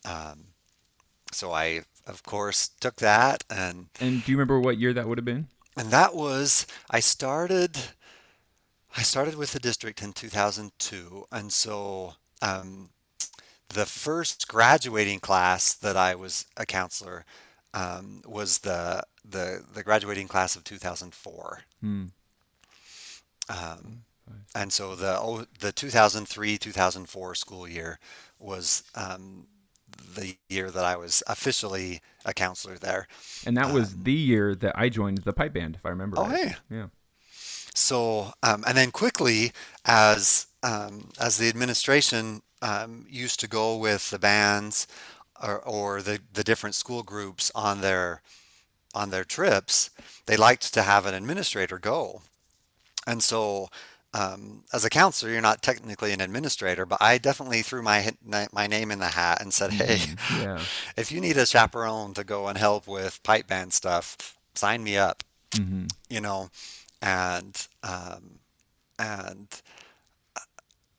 [0.05, 0.39] um,
[1.33, 5.19] so I of course took that and And do you remember what year that would
[5.19, 5.49] have been?
[5.77, 7.77] and that was I started
[8.99, 12.91] I started with the district in 2002 and so um,
[13.69, 17.25] the first graduating class that I was a counselor
[17.73, 22.07] um, was the, the the graduating class of 2004 Hmm.
[23.49, 24.03] um,
[24.55, 28.01] and so the the 2003 2004 school year
[28.41, 29.47] was um,
[30.17, 33.07] the year that I was officially a counselor there.
[33.47, 36.25] And that was the year that I joined the pipe band, if I remember Oh,
[36.29, 36.49] right.
[36.49, 36.55] hey.
[36.71, 36.87] Yeah.
[37.79, 39.53] So, um, and then quickly,
[39.85, 44.87] as um, as the administration um, used to go with the bands
[45.43, 48.23] or, or the the different school groups on their
[48.95, 49.91] on their trips,
[50.27, 52.23] they liked to have an administrator go.
[53.07, 53.69] And so,
[54.15, 58.11] um, as a counselor, you're not technically an administrator, but I definitely threw my
[58.53, 60.67] my name in the hat and said, "Hey, Yeah.
[60.97, 64.17] if you need a chaperone to go and help with pipe band stuff,
[64.55, 65.23] sign me up."
[65.57, 66.51] hmm You know,
[67.03, 68.39] and um,
[68.99, 69.49] and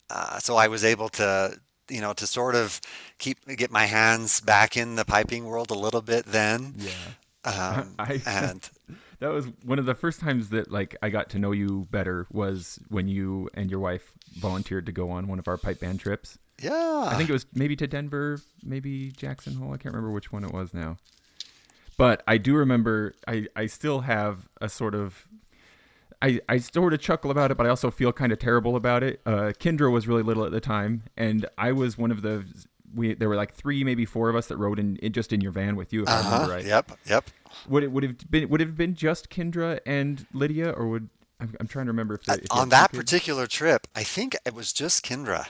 [0.09, 1.59] uh, so I was able to,
[1.89, 2.79] you know, to sort of
[3.17, 6.75] keep get my hands back in the piping world a little bit then.
[6.77, 6.91] Yeah.
[7.45, 8.69] Um, I- and
[9.19, 12.27] That was one of the first times that like I got to know you better
[12.31, 16.01] was when you and your wife volunteered to go on one of our pipe band
[16.01, 16.38] trips.
[16.62, 19.69] yeah, I think it was maybe to Denver, maybe Jackson Hole.
[19.73, 20.97] I can't remember which one it was now.
[21.97, 25.25] But I do remember I, I still have a sort of
[26.21, 29.03] I, I sort of chuckle about it, but I also feel kind of terrible about
[29.03, 29.21] it.
[29.25, 32.45] Uh, Kendra was really little at the time, and I was one of the
[32.93, 35.41] we there were like three, maybe four of us that rode in, in just in
[35.41, 36.65] your van with you, if I uh-huh, remember right.
[36.65, 37.29] yep, yep.
[37.67, 41.10] Would it would have been would it have been just Kendra and Lydia, or would
[41.39, 44.53] I'm, I'm trying to remember if, there, if On that particular trip, I think it
[44.53, 45.47] was just Kendra.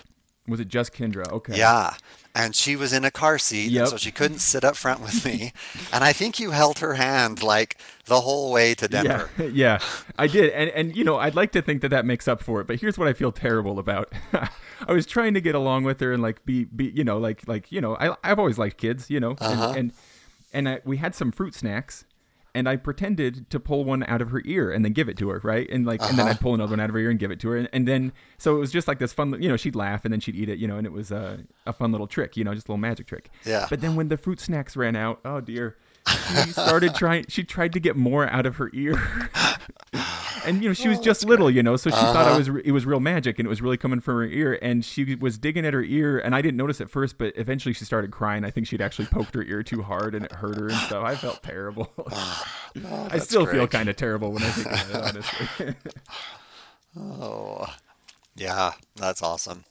[0.50, 1.32] Was it just Kendra?
[1.32, 1.58] Okay.
[1.58, 1.94] Yeah.
[2.36, 3.88] And she was in a car seat, Yep.
[3.88, 5.52] so she couldn't sit up front with me.
[5.94, 9.30] And I think you held her hand like the whole way to Denver.
[9.40, 9.80] Yeah, yeah,
[10.18, 12.62] I did, and and you know, I'd like to think that that makes up for
[12.62, 14.14] it, but here's what I feel terrible about.
[14.88, 17.48] I was trying to get along with her and like be be you know like
[17.48, 19.70] like you know I I've always liked kids, you know, Uh-huh.
[19.70, 19.94] and and,
[20.54, 22.06] and I, we had some fruit snacks.
[22.56, 25.30] And I pretended to pull one out of her ear and then give it to
[25.30, 25.70] her, right?
[25.70, 26.30] And like, and then Uh-huh.
[26.32, 27.88] I'd pull another one out of her ear and give it to her, and, and
[27.88, 29.56] then so it was just like this fun, you know.
[29.58, 31.92] She'd laugh and then she'd eat it, you know, and it was a a fun
[31.92, 33.30] little trick, you know, just a little magic trick.
[33.46, 33.68] Yeah.
[33.70, 37.26] But then when the fruit snacks ran out, oh dear, she started trying.
[37.28, 39.30] She tried to get more out of her ear,
[40.46, 42.62] and you know she was just little, you know, so she thought I was re-
[42.66, 44.58] it was real magic and it was really coming from her ear.
[44.62, 47.74] And she was digging at her ear, and I didn't notice at first, but eventually
[47.74, 48.44] she started crying.
[48.46, 51.04] I think she'd actually poked her ear too hard and it hurt her and stuff.
[51.04, 51.92] I felt terrible.
[52.08, 54.96] I that's still feel kind of terrible when I think of it,
[55.60, 55.76] honestly.
[56.98, 57.66] Oh,
[58.36, 59.64] yeah, that's awesome.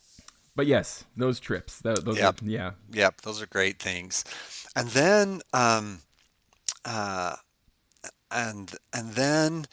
[0.55, 2.43] but yes, those trips, tho- those, Yep.
[2.43, 4.25] are, yeah, Yep, those are great things.
[4.77, 6.01] And then, um,
[6.85, 7.37] uh,
[8.31, 9.67] and and then,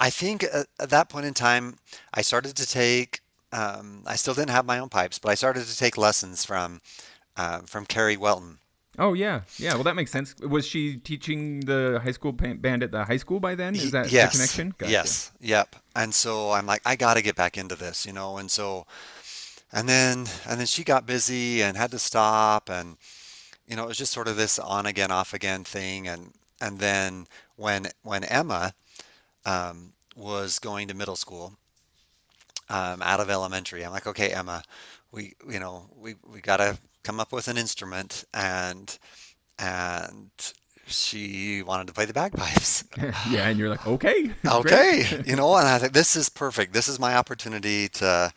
[0.00, 1.76] I think at, at that point in time,
[2.12, 3.20] I started to take.
[3.52, 6.80] Um, I still didn't have my own pipes, but I started to take lessons from
[7.36, 8.58] uh, from Carrie Welton.
[8.98, 9.74] Oh yeah, yeah.
[9.74, 10.36] Well, that makes sense.
[10.40, 13.74] Was she teaching the high school band at the high school by then?
[13.74, 14.32] Is that yes.
[14.32, 14.74] the connection?
[14.78, 14.92] Gotcha.
[14.92, 15.32] Yes.
[15.40, 15.76] Yep.
[15.96, 18.36] And so I'm like, I got to get back into this, you know.
[18.36, 18.86] And so,
[19.72, 22.96] and then and then she got busy and had to stop, and
[23.66, 26.06] you know, it was just sort of this on again, off again thing.
[26.06, 28.74] And and then when when Emma
[29.44, 31.54] um, was going to middle school,
[32.68, 34.62] um, out of elementary, I'm like, okay, Emma,
[35.12, 38.98] we you know we we got to come up with an instrument, and
[39.58, 40.30] and
[40.86, 42.84] she wanted to play the bagpipes.
[43.30, 46.88] yeah, and you're like, okay, okay you know and i think this is perfect this
[46.88, 48.32] is my opportunity to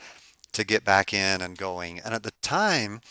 [0.54, 3.02] to get back in and going and at the time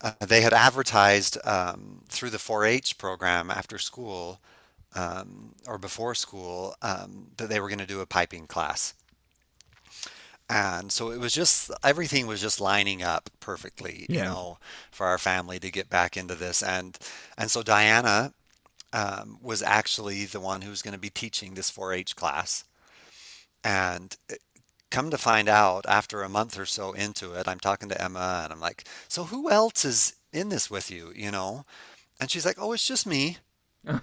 [0.00, 4.40] uh, they had advertised um, through the 4-h program after school
[4.94, 8.94] um, or before school um, that they were going to do a piping class
[10.48, 14.22] and so it was just everything was just lining up perfectly you Yeah.
[14.22, 14.58] know
[14.90, 16.98] for our family to get back into this and
[17.36, 18.32] and so diana
[18.92, 22.64] um, was actually the one who was going to be teaching this 4-H class.
[23.64, 24.16] And
[24.96, 28.40] come to find out, after a month or so into it, I'm talking to Emma
[28.44, 31.66] and I'm like, "So who else is in this with you?" You know,
[32.18, 33.38] and she's like, "Oh, it's just me."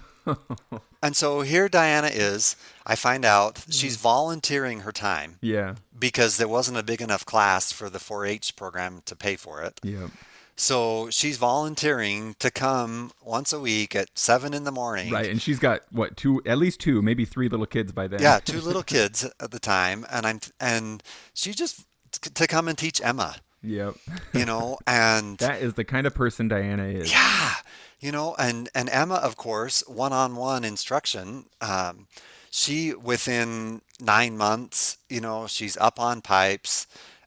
[1.04, 2.56] And so here Diana is.
[2.86, 7.72] I find out she's volunteering her time yeah, because there wasn't a big enough class
[7.72, 9.78] for the 4-H program to pay for it.
[9.82, 10.08] yeah.
[10.56, 15.12] So she's volunteering to come once a week at seven in the morning.
[15.12, 18.22] Right, and she's got what two, at least two, maybe three little kids by then.
[18.22, 21.02] Yeah, two little kids at the time, and I'm and
[21.34, 21.84] she just
[22.22, 23.96] to come and teach Emma, yep.
[24.32, 27.10] you know, and That is the kind of person Diana is.
[27.10, 27.54] yeah,
[27.98, 31.46] you know, and and Emma, of course, one-on-one instruction.
[31.60, 32.06] Um,
[32.50, 36.86] she within nine months, you know, she's up on pipes,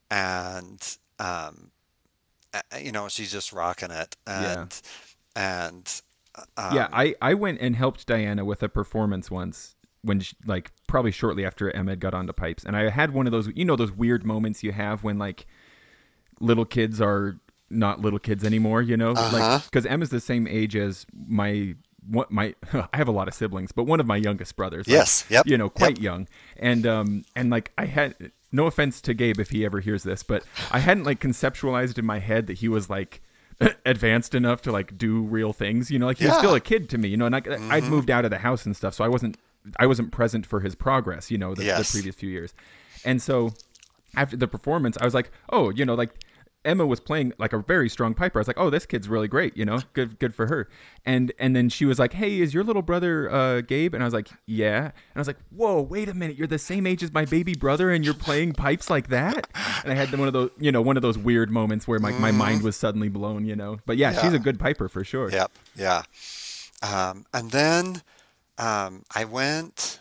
[0.10, 1.72] and um,
[2.82, 4.80] you know, she's just rocking it, and
[5.36, 6.02] and
[6.58, 10.72] um, yeah, I, I went and helped Diana with a performance once when she, like
[10.88, 13.66] probably shortly after Emma had got onto pipes, and I had one of those you
[13.66, 15.46] know those weird moments you have when like
[16.40, 17.38] little kids are
[17.70, 18.82] not little kids anymore.
[18.82, 19.38] You know, Uh-huh.
[19.38, 21.76] like because Emma's the same age as my
[22.10, 24.88] what my I have a lot of siblings, but one of my youngest brothers.
[24.88, 26.04] like, Yes, yep, You know, quite yep.
[26.04, 30.04] young, and um and like I had no offense to Gabe if he ever hears
[30.04, 33.22] this, but I hadn't like conceptualized in my head that he was like.
[33.88, 36.38] advanced enough to like do real things you know like he was Yeah.
[36.38, 37.90] still a kid to me you know and I, i'd mm-hmm.
[37.90, 39.36] moved out of the house and stuff so i wasn't
[39.80, 41.92] i wasn't present for his progress you know the, Yes.
[41.92, 42.54] the previous few years
[43.04, 43.54] and so
[44.16, 46.12] after the performance i was like oh you know like
[46.66, 49.28] emma was playing like a very strong piper i was like oh this kid's really
[49.28, 50.68] great you know good good for her
[51.06, 54.06] and and then she was like hey is your little brother uh gabe and i
[54.06, 57.02] was like yeah and i was like whoa wait a minute you're the same age
[57.02, 59.48] as my baby brother and you're playing pipes like that
[59.84, 62.12] and i had one of those you know one of those weird moments where my,
[62.14, 64.36] my mind was suddenly blown you know but yeah, she's Mm-hmm.
[64.36, 65.52] A good piper for sure Yep.
[65.76, 66.04] Yeah.
[66.84, 68.02] Um, and then
[68.58, 70.00] um, I went.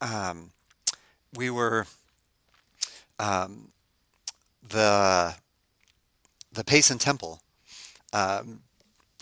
[0.00, 0.50] Um,
[1.34, 1.86] we were
[3.18, 3.72] um,
[4.68, 5.34] the
[6.56, 7.40] the Payson Temple
[8.12, 8.60] um,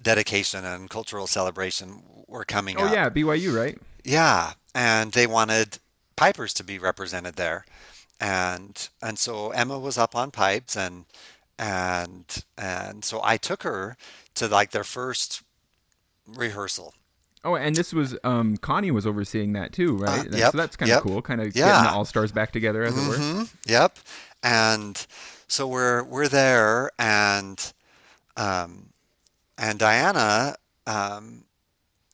[0.03, 2.95] dedication and cultural celebration were coming oh up.
[2.95, 5.79] yeah byu right Yeah, and they wanted
[6.17, 7.65] pipers to be represented there,
[8.21, 11.05] and and so Emma was up on pipes, and
[11.59, 13.97] and and so I took her
[14.35, 15.43] to like their first
[16.27, 16.95] rehearsal.
[17.47, 20.27] Oh, and this was um, Connie was overseeing that too, right?
[20.33, 21.03] Uh, yep, so that's kind of yep.
[21.03, 21.67] cool, kind of Yeah.
[21.67, 23.19] getting the all stars back together, as it were.
[23.19, 23.99] hmm Yep,
[24.43, 25.07] and
[25.49, 27.73] so we're we're there, and
[28.37, 28.91] um,
[29.59, 31.45] and Diana um,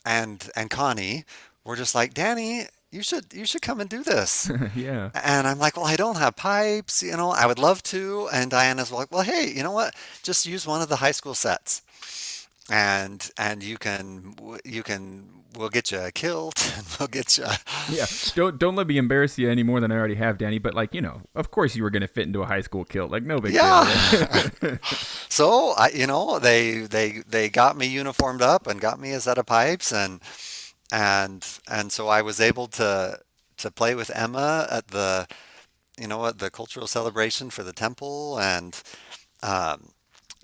[0.04, 1.24] and and Connie
[1.64, 4.50] were just like, Danny, you should you should come and do this.
[4.74, 5.10] yeah.
[5.14, 8.28] And I'm like, well, I don't have pipes, you know, I would love to.
[8.32, 9.94] And Diana's like, well, hey, you know what?
[10.22, 11.82] Just use one of the high school sets.
[12.70, 17.44] And and you can you can we'll get you a kilt and we'll get you
[17.90, 18.06] Yeah.
[18.34, 20.58] Don't don't let me embarrass you any more than I already have, Danny.
[20.58, 22.84] But like you know, of course you were going to fit into a high school
[22.84, 23.10] kilt.
[23.10, 23.62] Like no big deal.
[23.62, 24.76] Yeah.
[25.28, 29.20] so I you know, they they they got me uniformed up and got me a
[29.20, 30.20] set of pipes and
[30.92, 33.18] and and so I was able to
[33.58, 35.26] to play with Emma at the
[35.98, 38.82] you know at the cultural celebration for the temple and
[39.42, 39.92] um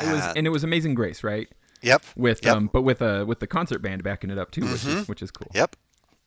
[0.00, 1.48] It was and it was Amazing Grace, right?
[1.86, 2.04] Yep.
[2.16, 2.56] With yep.
[2.56, 5.22] um, but with uh with the concert band backing it up too, which is which
[5.22, 5.50] is cool.
[5.54, 5.76] Yep.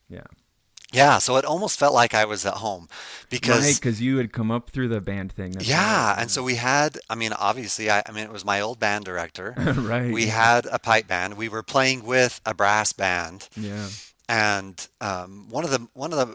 [0.08, 0.24] Yeah.
[0.92, 2.88] Yeah, so it almost felt like I was at home
[3.28, 5.54] because Right, because you had come up through the band thing.
[5.60, 8.80] Yeah, and so we had I mean obviously I, I mean it was my old
[8.80, 9.54] band director.
[9.56, 9.76] right.
[9.76, 10.12] right.
[10.12, 11.36] We had a pipe band.
[11.36, 13.48] We were playing with a brass band.
[13.54, 13.88] Yeah.
[14.28, 16.34] And um, one of the one of the,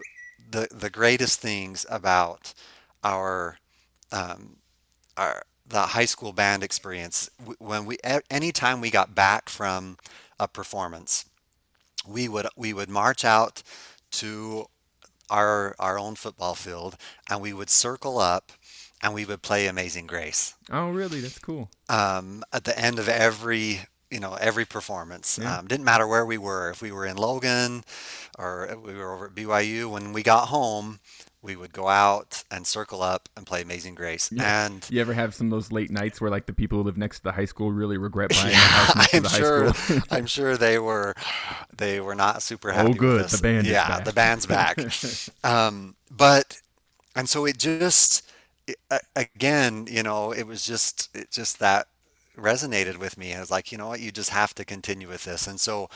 [0.50, 2.54] the the greatest things about
[3.02, 3.58] our
[4.12, 4.58] um,
[5.16, 7.98] our the high school band experience when we
[8.30, 9.96] anytime we got back from
[10.38, 11.24] a performance,
[12.06, 13.62] we would we would march out
[14.12, 14.66] to
[15.30, 16.96] our our own football field
[17.28, 18.52] and we would circle up
[19.02, 21.20] and we would play Amazing Grace Oh, really?
[21.20, 21.68] That's cool.
[21.88, 25.58] um, at the end of every you know every performance Yeah.
[25.58, 27.82] um, didn't matter where we were if we were in logan
[28.38, 31.00] or if we were over at byu when we got home
[31.46, 34.66] we would go out and circle up and play amazing grace Yeah.
[34.66, 36.98] and You ever have some of those late nights where like the people who live
[36.98, 39.72] next to the high school really regret buying a house next to I'm the high
[39.72, 40.02] school?
[40.10, 41.14] I'm sure they were,
[41.76, 42.90] they were not super happy.
[42.90, 44.78] Oh, good, the band is Yeah, the band's back.
[45.44, 46.60] um, but
[47.14, 48.30] and so it just
[48.66, 48.78] it-
[49.14, 51.86] again, you know, it was just it just that
[52.36, 53.34] resonated with me.
[53.34, 55.46] I was like, you know what, you just have to continue with this.
[55.46, 55.88] And so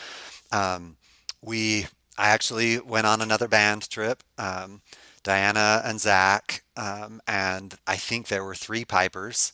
[0.53, 0.97] um,
[1.43, 1.87] we,
[2.17, 4.23] I actually went on another band trip.
[4.39, 4.83] Um,
[5.23, 9.53] Diana and Zach, um, and I think there were three pipers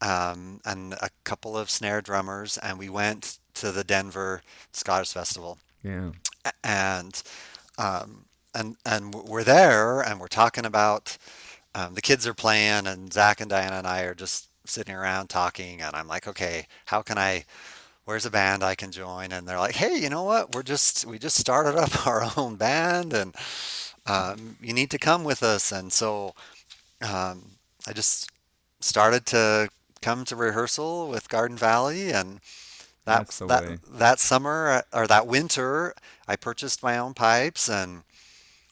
[0.00, 4.42] um, and a couple of snare drummers, and we went to the Denver
[4.72, 6.10] Scottish Festival, yeah.
[6.62, 7.22] And
[7.78, 11.16] um, and and we're there, and we're talking about
[11.74, 15.28] um, the kids are playing, and Zach and Diana and I are just sitting around
[15.28, 17.44] talking, and I'm like, okay, how can I?
[18.04, 19.32] Where's a band I can join?
[19.32, 20.54] And they're like, hey, you know what?
[20.54, 23.34] We're just we just started up our own band, and
[24.08, 25.70] um, you need to come with us.
[25.72, 26.34] And so
[27.02, 27.52] um,
[27.86, 28.30] I just
[28.80, 29.68] started to
[30.00, 32.40] come to rehearsal with Garden Valley, and
[33.04, 33.78] that that way.
[33.90, 35.94] that summer uh, or that winter,
[36.26, 38.02] I purchased my own pipes, and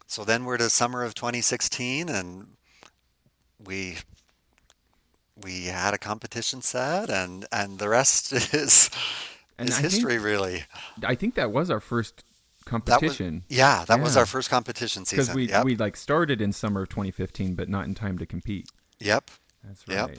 [0.07, 2.49] so then we're to summer of 2016, and
[3.65, 3.97] we
[5.43, 8.91] we had a competition set, and and the rest is
[9.59, 10.65] And is I think- history, really.
[11.05, 12.23] I think that was our first
[12.67, 13.45] That was competition.
[13.49, 15.25] yeah, that was our first competition season.
[15.25, 18.27] because we yep, we like started in summer of 2015, but not in time to
[18.27, 18.69] compete.
[18.99, 19.31] yep.
[19.65, 20.11] That's right.
[20.11, 20.19] Yep.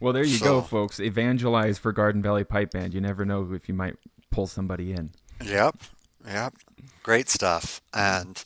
[0.00, 1.00] Well, there you go, folks.
[1.00, 2.94] Evangelize for Garden Valley Pipe Band.
[2.94, 3.96] You never know if you might
[4.30, 5.10] pull somebody in.
[5.44, 5.76] Yep.
[6.26, 6.54] Yep.
[7.02, 7.80] Great stuff.
[7.92, 8.42] And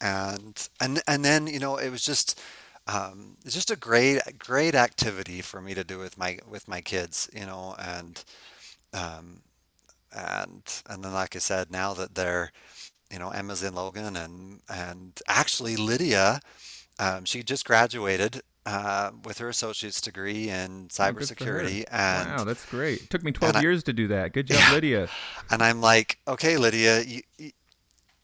[0.00, 2.40] and and and then, you know, it was just
[2.86, 6.80] um, it's just a great great activity for me to do with my with my
[6.80, 8.24] kids, you know, and
[8.92, 9.40] um,
[10.14, 12.52] and and then like I said, now that they're
[13.12, 16.40] you know Emma's in Logan and and actually Lydia,
[16.98, 22.64] um, she just graduated uh, with her associate's degree in Oh, cybersecurity and Wow, that's
[22.66, 23.02] great.
[23.02, 24.32] It took me and 12 I years to do that.
[24.32, 25.08] Good job, yeah Lydia.
[25.50, 27.50] and I'm like okay Lydia you you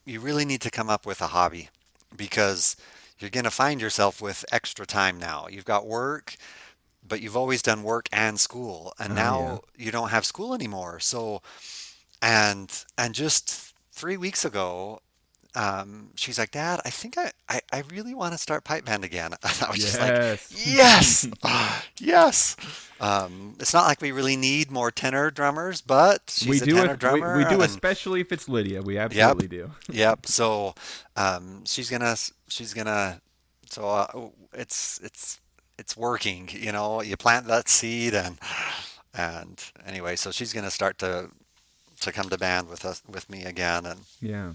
[0.06, 1.68] you really need to come up with a hobby
[2.16, 2.74] because
[3.18, 5.46] you're going to find yourself with extra time now.
[5.48, 6.36] You've got work,
[7.10, 9.56] but you've always done work and school, and Oh yeah.
[9.56, 11.00] now you don't have school anymore.
[11.00, 11.42] So,
[12.22, 15.00] and and just three weeks ago,
[15.54, 19.04] um, she's like, Dad, I think I, I, I really want to start pipe band
[19.04, 19.32] again.
[19.44, 20.16] And I was just like,
[20.48, 20.50] Yes.
[20.50, 21.28] yes,
[22.00, 22.56] yes.
[23.00, 26.74] Um, it's not like we really need more tenor drummers, but We she's a do
[26.74, 27.34] tenor drummer.
[27.34, 28.82] We, we do, and especially if it's Lydia.
[28.82, 29.72] We yep, absolutely do.
[29.90, 30.26] yep.
[30.26, 30.74] So
[31.16, 32.16] um, she's gonna
[32.48, 33.20] she's gonna
[33.70, 35.39] so uh, it's it's
[35.80, 36.48] it's working.
[36.52, 38.38] You know, you plant that seed, and
[39.14, 39.56] and
[39.86, 41.30] anyway, so she's gonna start to
[42.00, 44.52] to come to band with us with me again, and Yeah.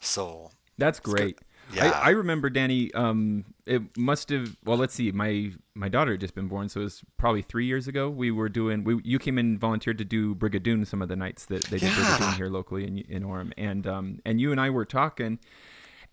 [0.00, 1.38] so That's great.
[1.40, 1.44] I,
[1.76, 2.00] Yeah.
[2.02, 2.92] I remember Danny.
[2.94, 4.56] Um, it must have.
[4.64, 5.12] Well, let's see.
[5.12, 8.10] My my daughter had just been born, so it was probably three years ago.
[8.10, 8.82] We were doing.
[8.82, 11.78] We you came in and volunteered to do Brigadoon some of the nights that they
[11.78, 15.38] did Brigadoon here locally in in Orem, and um and you and I were talking,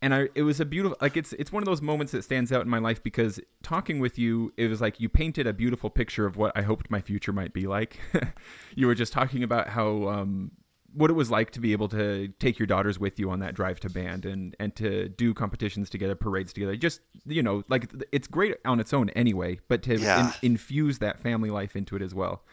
[0.02, 2.52] and I it was a beautiful like it's it's one of those moments that stands
[2.52, 5.90] out in my life because talking with you it was like you painted a beautiful
[5.90, 8.00] picture of what I hoped my future might be like.
[8.76, 10.52] you were just talking about how um
[10.94, 13.54] what it was like to be able to take your daughters with you on that
[13.54, 16.76] drive to band and and to do competitions together, parades together.
[16.76, 20.00] Just you know, like it's great on its own anyway, but to
[20.44, 22.44] in, infuse that family life into it as well.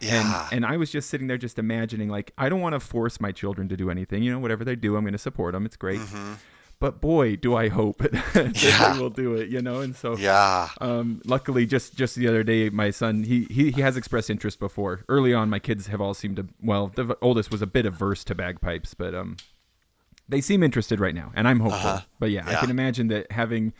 [0.00, 0.48] And Yeah.
[0.50, 3.30] and I was just sitting there just imagining like I don't want to force my
[3.30, 4.22] children to do anything.
[4.22, 5.64] You know, whatever they do, I'm going to support them.
[5.66, 6.00] It's great.
[6.00, 6.34] hmm
[6.82, 7.98] But boy, do I hope
[8.34, 8.92] that Yeah.
[8.94, 9.48] they will do it.
[9.50, 10.68] You know, and so Yeah.
[10.80, 14.58] um, luckily, just just the other day, my son he, he he has expressed interest
[14.58, 15.04] before.
[15.08, 16.46] Early on, my kids have all seemed to.
[16.60, 19.36] Well, the oldest was a bit averse to bagpipes, but um,
[20.28, 21.70] they seem interested right now, and I'm Uh-huh.
[21.78, 22.06] hopeful.
[22.18, 23.72] But yeah, I can imagine that having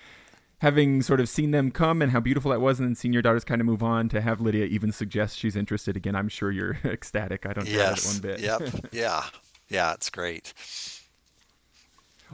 [0.58, 3.22] having sort of seen them come and how beautiful that was, and then seeing your
[3.22, 6.52] daughters kind of move on, to have Lydia even suggest she's interested again, I'm sure
[6.52, 7.46] you're ecstatic.
[7.46, 8.38] I don't doubt it one bit.
[8.38, 8.62] Yep.
[8.92, 9.24] Yeah.
[9.68, 9.92] Yeah.
[9.94, 10.52] It's great.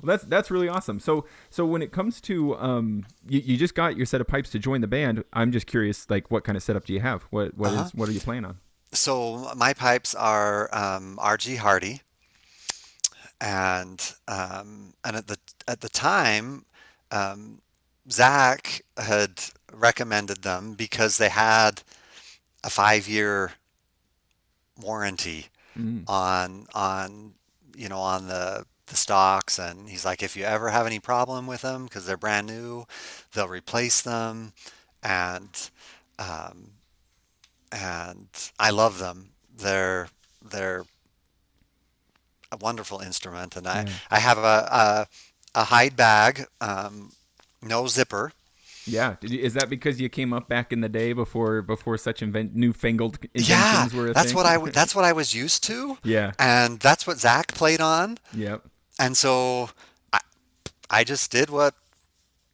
[0.03, 1.01] Well, that's that's really awesome.
[1.01, 4.51] So so when it comes to um, you, you just got your set of pipes
[4.51, 5.25] to join the band.
[5.33, 7.23] I'm just curious, like what kind of setup do you have?
[7.31, 7.85] What what Uh-huh.
[7.85, 8.59] is what are you playing on?
[8.93, 12.03] So my pipes are um, RG Hardy,
[13.41, 16.65] and um, and at the at the time,
[17.11, 17.61] um,
[18.11, 19.41] Zach had
[19.73, 21.83] recommended them because they had
[22.65, 23.53] a five year
[24.81, 25.47] warranty
[25.79, 26.05] Mm.
[26.09, 27.35] on on
[27.77, 31.47] you know on the the stocks and he's like if you ever have any problem
[31.47, 32.85] with them because they're brand new
[33.35, 34.53] they'll replace them
[35.03, 35.71] and
[36.19, 36.73] um,
[37.73, 38.29] and
[38.59, 40.09] I love them they're
[40.43, 40.85] they're
[42.51, 43.93] a wonderful instrument and I Yeah.
[44.11, 45.09] I have a
[45.55, 47.13] a, a hide bag um,
[47.63, 48.33] no zipper
[48.87, 49.17] Yeah.
[49.21, 52.55] You, is that because you came up back in the day before before such invent
[52.55, 54.37] newfangled yeah inventions were a that's thing?
[54.37, 56.33] what I that's what I was used to yeah.
[56.39, 58.65] and that's what Zach played on Yep.
[58.99, 59.71] And so
[60.13, 60.21] I,
[60.91, 61.75] I just did what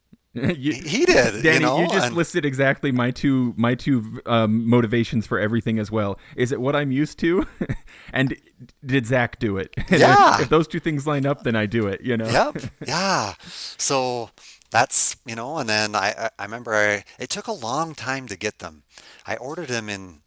[0.34, 4.20] you, he did, you Danny, know, you just and listed exactly my two my two
[4.26, 6.18] um, motivations for everything as well.
[6.36, 7.47] Is it what I'm used to,
[8.12, 8.36] and
[8.84, 9.72] did Zach do it?
[9.90, 10.36] And if, Yeah.
[10.36, 12.01] if those two things line up, then I do it.
[12.01, 12.30] You know.
[12.30, 13.34] yep, yeah.
[13.76, 14.30] So
[14.70, 18.26] that's you know, and then I I, I remember I, it took a long time
[18.28, 18.84] to get them.
[19.26, 20.20] I ordered them in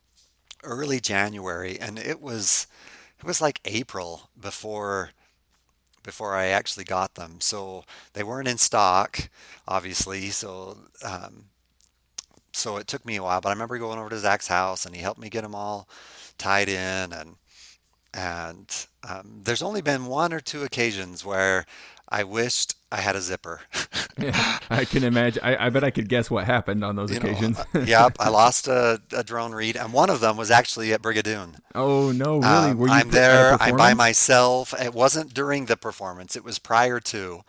[0.64, 2.68] early January, and it was
[3.20, 5.12] it was like April before
[6.08, 7.42] before I actually got them.
[7.42, 7.84] So
[8.14, 9.30] they weren't in stock,
[9.68, 10.30] obviously.
[10.30, 11.50] So um,
[12.54, 14.96] so it took me a while, but I remember going over to Zach's house, and
[14.96, 15.88] he helped me get them all
[16.38, 17.36] tied in, and
[18.14, 21.66] and um, there's only been one or two occasions where
[22.10, 23.62] I wished I had a zipper.
[24.70, 25.44] I can imagine.
[25.44, 27.60] I, I bet I could guess what happened on those You know, occasions.
[27.76, 31.02] uh, yep, I lost a, a drone reed, and one of them was actually at
[31.02, 31.56] Brigadoon.
[31.76, 32.46] oh no, really?
[32.72, 34.74] Um, Were you I'm put- at a there, I'm by myself.
[34.80, 37.42] It wasn't during the performance, it was prior to.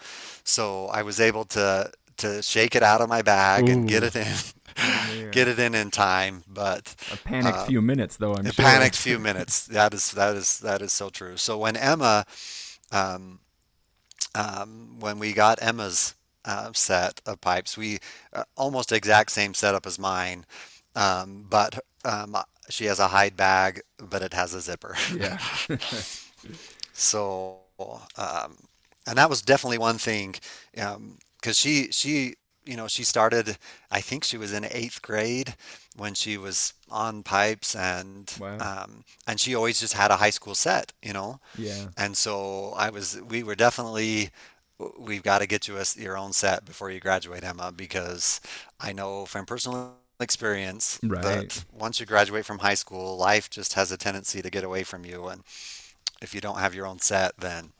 [0.44, 4.16] So I was able to to shake it out of my bag and get it
[4.16, 4.26] in,
[4.76, 5.30] yeah.
[5.30, 6.42] get it in in time.
[6.48, 8.34] But A panicked uh, few minutes, though.
[8.34, 8.64] I'm a sure.
[8.64, 9.66] panicked few minutes.
[9.68, 11.36] That is that is that is so true.
[11.36, 12.26] So when Emma,
[12.90, 13.38] um,
[14.34, 16.14] um, when we got Emma's
[16.44, 17.98] uh, set of pipes, we
[18.32, 20.46] uh, almost exact same setup as mine,
[20.94, 22.36] um, but um,
[22.68, 24.96] she has a hide bag, but it has a zipper.
[25.14, 25.38] Yeah.
[26.92, 27.58] So,
[28.16, 28.56] um,
[29.06, 30.34] and that was definitely one thing,
[30.72, 32.34] because she she
[32.68, 33.58] you know, she started,
[33.90, 35.54] I think she was in eighth grade
[35.96, 38.58] when she was on pipes and, Wow.
[38.60, 41.40] um, and she always just had a high school set, you know?
[41.56, 41.88] Yeah.
[41.96, 44.30] And so I was, we were definitely,
[44.98, 48.40] we've got to get you a, your own set before you graduate, Emma, because
[48.80, 51.22] I know from personal experience Right.
[51.22, 54.84] that once you graduate from high school, life just has a tendency to get away
[54.84, 55.28] from you.
[55.28, 55.42] And
[56.22, 57.72] if you don't have your own set, then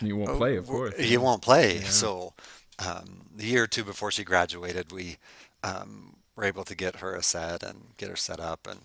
[0.00, 0.94] You won't play, of course.
[0.98, 1.78] you won't play.
[1.78, 1.88] Yeah.
[1.88, 2.34] So,
[2.78, 5.18] um, the year or two before she graduated, we
[5.62, 8.66] um, were able to get her a set and get her set up.
[8.68, 8.80] And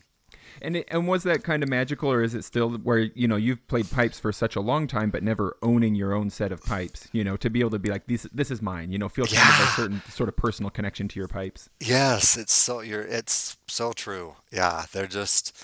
[0.62, 3.36] And it, and was that kind of magical, or is it still where you know
[3.36, 6.64] you've played pipes for such a long time, but never owning your own set of
[6.64, 7.08] pipes?
[7.12, 8.92] You know, to be able to be like this, this is mine.
[8.92, 11.70] You know, feel kind of a certain sort of personal connection to your pipes.
[11.80, 14.36] yes, it's so you're it's so true.
[14.52, 15.56] Yeah, they're just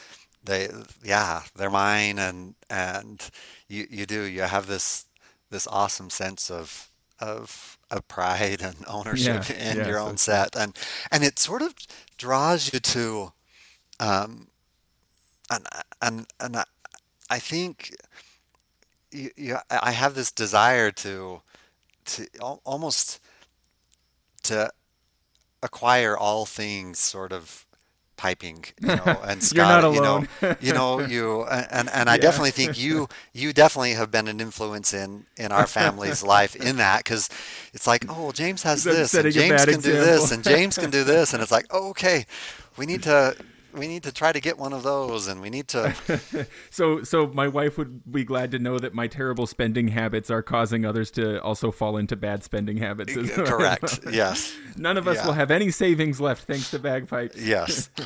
[0.44, 0.70] they
[1.04, 3.30] yeah they're mine, and and
[3.68, 5.06] you you do you have this
[5.50, 10.56] this awesome sense of of of pride and ownership Yeah, in yeah, your own set,
[10.56, 10.78] and
[11.12, 11.76] and it sort of
[12.18, 13.34] draws you to
[14.00, 14.48] um,
[15.50, 15.66] and
[16.02, 16.66] and and I,
[17.30, 17.92] I think
[19.12, 21.42] you, you, I have this desire to
[22.06, 22.28] to
[22.66, 23.20] almost
[24.44, 24.70] to
[25.64, 27.66] acquire all things sort of
[28.18, 30.24] piping, you know, and Scott, you know,
[30.60, 32.22] you know, you and and I Yeah.
[32.22, 36.78] definitely think you you definitely have been an influence in in our family's life in
[36.78, 37.30] that because
[37.74, 40.90] it's like, oh, well, James has this, and James can do this, and James can
[40.92, 42.26] do this, and it's like, oh, okay,
[42.78, 43.36] we need to
[43.74, 45.96] we need to try to get one of those, and we need to
[46.70, 50.42] So, so my wife would be glad to know that my terrible spending habits are
[50.44, 53.16] causing others to also fall into bad spending habits.
[53.36, 55.26] correct, yes, None of us Yeah.
[55.28, 57.38] will have any savings left thanks to bagpipes.
[57.42, 57.90] yes,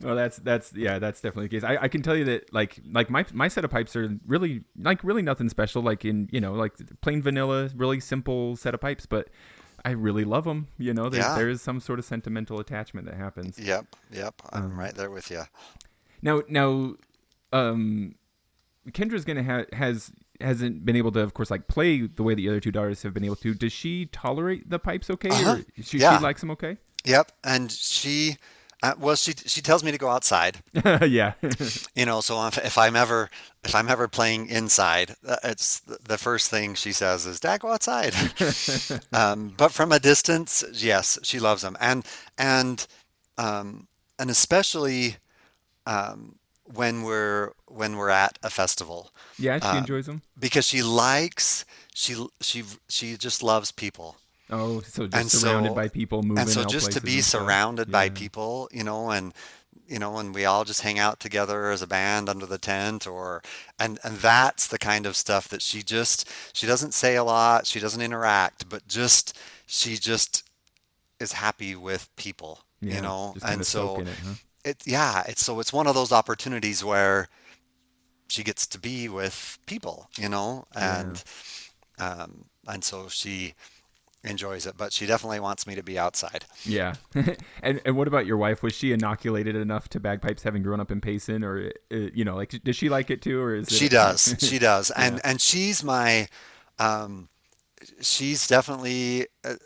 [0.00, 1.64] Well, that's that's yeah, that's definitely the case.
[1.64, 4.64] I, I can tell you that like like my my set of pipes are really
[4.76, 5.80] like really nothing special.
[5.80, 6.72] Like in you know like
[7.02, 9.28] plain vanilla, really simple set of pipes, but
[9.84, 10.68] I really love them.
[10.78, 11.34] You know, there, Yeah.
[11.36, 13.58] there is some sort of sentimental attachment that happens.
[13.58, 14.40] yep, yep.
[14.50, 15.42] I'm Um, right there with you.
[16.22, 16.94] Now now,
[17.52, 18.14] um,
[18.90, 22.48] Kendra's gonna have has hasn't been able to, of course, like play the way the
[22.48, 23.54] other two daughters have been able to.
[23.54, 25.58] Does she tolerate the pipes okay, Uh-huh.
[25.78, 26.18] or she, Yeah.
[26.18, 26.78] she likes them okay?
[27.04, 28.36] Yep, and she,
[28.82, 30.62] uh, well, she she tells me to go outside.
[31.06, 31.34] yeah,
[31.94, 33.30] You know, so if, if I'm ever
[33.64, 37.70] if I'm ever playing inside, uh, it's the first thing she says is, "Dad, go
[37.72, 38.14] outside."
[39.12, 42.04] um, but from a distance, yes, she loves them, and
[42.38, 42.86] and
[43.38, 43.86] um,
[44.18, 45.16] and especially
[45.86, 50.22] um, when we're when we're at a festival, yeah, she Uh, enjoys them.
[50.38, 51.64] because she likes
[51.94, 54.16] she she she just loves people.
[54.52, 56.42] Oh, so just and surrounded so- by people moving.
[56.42, 59.32] and so just to be surrounded by people you know and
[59.88, 63.06] you know and we all just hang out together as a band under the tent
[63.06, 63.42] or
[63.78, 67.66] and and that's the kind of stuff that she just she doesn't say a lot
[67.66, 69.36] she doesn't interact but just
[69.66, 70.44] she just
[71.18, 74.34] is happy with people Yeah, you know and so it, huh?
[74.64, 77.28] it yeah it's so it's one of those opportunities where
[78.28, 81.22] she gets to be with people you know and
[81.98, 83.54] um and so she
[84.24, 86.96] enjoys it but she definitely wants me to be outside Yeah.
[87.62, 88.62] and and what about your wife?
[88.62, 92.36] Was she inoculated enough to bagpipes, having grown up in Payson, or uh, you know,
[92.36, 94.34] like does she like it too, or is She it, does.
[94.38, 94.90] She does.
[94.90, 95.20] And Yeah.
[95.24, 96.28] and she's my
[96.78, 97.28] um
[98.00, 99.56] she's definitely uh,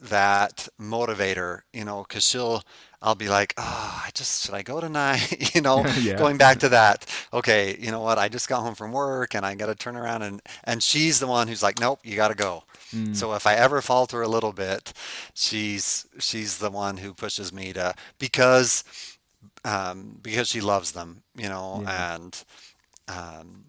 [0.00, 2.64] that motivator, you know, cuz she'll
[3.02, 6.16] I'll be like, "Oh, I just should I go tonight?" you know, Yeah.
[6.16, 7.06] going back to that.
[7.32, 8.18] Okay, you know what?
[8.18, 11.20] I just got home from work and I got to turn around and and she's
[11.20, 13.14] the one who's like, "Nope, you got to go." Mm.
[13.16, 14.92] So if I ever falter a little bit,
[15.34, 18.84] she's she's the one who pushes me to because
[19.64, 22.14] um, because she loves them, you know, Yeah.
[22.14, 22.44] and
[23.08, 23.64] um,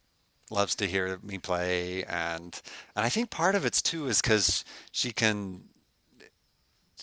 [0.50, 2.62] loves to hear me play, and
[2.96, 5.64] and I think part of it's too is because she can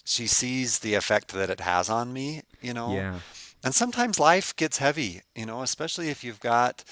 [0.05, 3.21] she sees the effect that it has on me, you know, Yeah.
[3.63, 6.85] and sometimes life gets heavy, you know, especially if you've got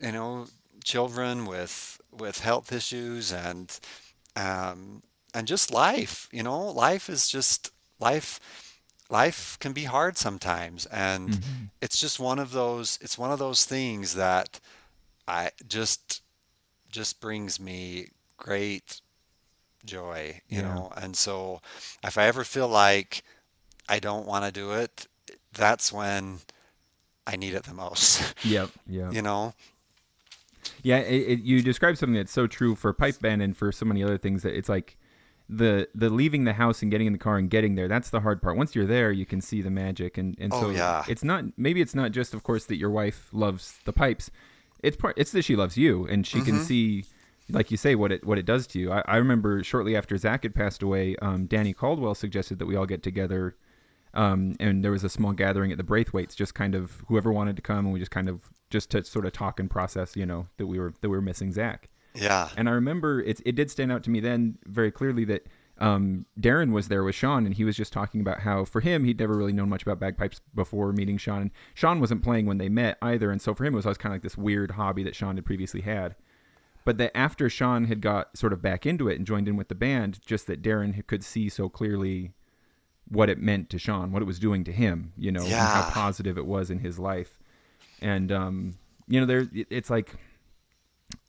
[0.00, 0.46] you know
[0.84, 3.78] children with with health issues and
[4.36, 5.02] um,
[5.34, 8.40] and just life, you know, life is just life
[9.10, 11.66] life can be hard sometimes and Mm-hmm.
[11.80, 14.60] it's just one of those it's one of those things that
[15.28, 16.22] I just
[16.90, 19.00] just brings me great
[19.84, 20.62] joy, you Yeah.
[20.62, 20.92] know.
[20.96, 21.60] And so
[22.04, 23.22] if I ever feel like
[23.88, 25.06] I don't want to do it,
[25.52, 26.40] that's when
[27.26, 28.70] I need it the most, Yep.
[28.86, 29.16] Yep.
[29.16, 29.54] you know.
[30.82, 33.84] Yeah, it, it, you describe something that's so true for pipe band and for so
[33.86, 34.96] many other things that it's like
[35.48, 37.88] the the leaving the house and getting in the car and getting there.
[37.88, 38.56] That's the hard part.
[38.56, 41.04] Once you're there, you can see the magic, and and Oh, so yeah.
[41.08, 44.30] it's not maybe it's not just of course that your wife loves the pipes.
[44.82, 46.46] It's part it's that she loves you and she Mm-hmm.
[46.46, 47.04] can see
[47.48, 48.90] like you say, what it what it does to you.
[48.90, 52.74] I, I remember shortly after Zach had passed away, um, Danny Caldwell suggested that we
[52.74, 53.54] all get together,
[54.14, 57.54] um, and there was a small gathering at the Braithwaites, just kind of whoever wanted
[57.54, 60.26] to come, and we just kind of just to sort of talk and process, you
[60.26, 61.88] know, that we were that we were missing Zach.
[62.14, 62.50] Yeah.
[62.58, 65.46] And I remember it it did stand out to me then very clearly that
[65.78, 69.04] um, Darren was there with Sean, and he was just talking about how for him
[69.04, 72.58] he'd never really known much about bagpipes before meeting Sean, and Sean wasn't playing when
[72.58, 74.72] they met either, and so for him it was always kind of like this weird
[74.72, 76.16] hobby that Sean had previously had.
[76.84, 79.68] But that after Sean had got sort of back into it and joined in with
[79.68, 82.32] the band, just that Darren could see so clearly
[83.08, 85.90] what it meant to Sean, what it was doing to him, you know, and how
[85.90, 87.38] positive it was in his life.
[88.00, 88.74] And um,
[89.08, 90.16] you know, there it's like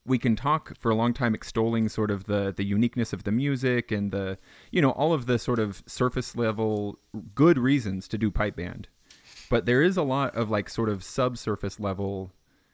[0.06, 3.32] we can talk for a long time extolling sort of the the uniqueness of the
[3.32, 4.38] music and the
[4.72, 6.98] you know all of the sort of surface level
[7.36, 8.88] good reasons to do pipe band.
[9.50, 12.32] But there is a lot of like sort of subsurface level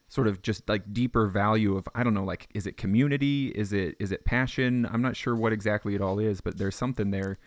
[0.09, 3.47] sort of just like deeper value of i don't know like is it community?
[3.49, 4.87] Is it is it passion?
[4.91, 7.39] I'm not sure what exactly it all is but there's something there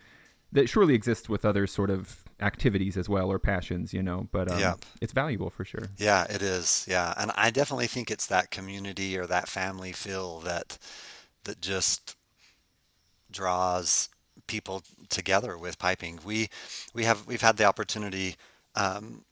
[0.57, 4.49] that surely exists with other sort of activities as well or passions you know but
[4.49, 4.85] um, Yep.
[5.01, 6.87] it's valuable for sure Yeah, it is.
[6.89, 10.79] Yeah, and I definitely think it's that community or that family feel that
[11.45, 12.17] that just
[13.31, 14.09] draws
[14.47, 16.21] people together with piping.
[16.25, 16.49] We
[16.95, 18.37] we have we've had the opportunity,
[18.75, 19.25] um,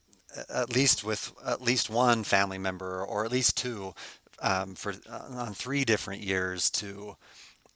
[0.52, 3.94] at least with at least one family member or at least two,
[4.42, 7.16] um, for uh, on three different years to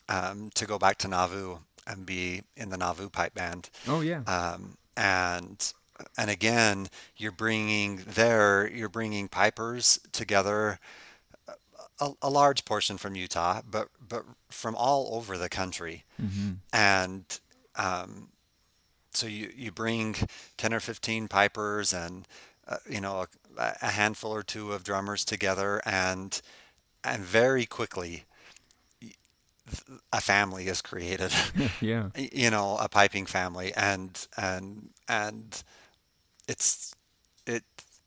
[0.08, 1.58] um, to go back to Nauvoo
[1.88, 3.70] and be in the Nauvoo pipe band.
[3.88, 4.20] Oh yeah.
[4.26, 5.72] Um, and
[6.16, 10.78] and again you're bringing there you're bringing pipers together
[12.00, 16.04] a, a large portion from Utah but but from all over the country.
[16.16, 17.24] Hmm and
[17.76, 18.28] um,
[19.12, 20.14] so you you bring
[20.56, 22.26] 10 or 15 pipers and
[22.68, 23.26] uh, you know
[23.56, 26.40] a, a handful or two of drummers together and
[27.04, 28.24] and very quickly
[30.12, 31.32] a family is created
[31.80, 32.08] yeah.
[32.16, 35.62] you know a piping family and and and
[36.48, 36.94] it's
[37.46, 37.64] it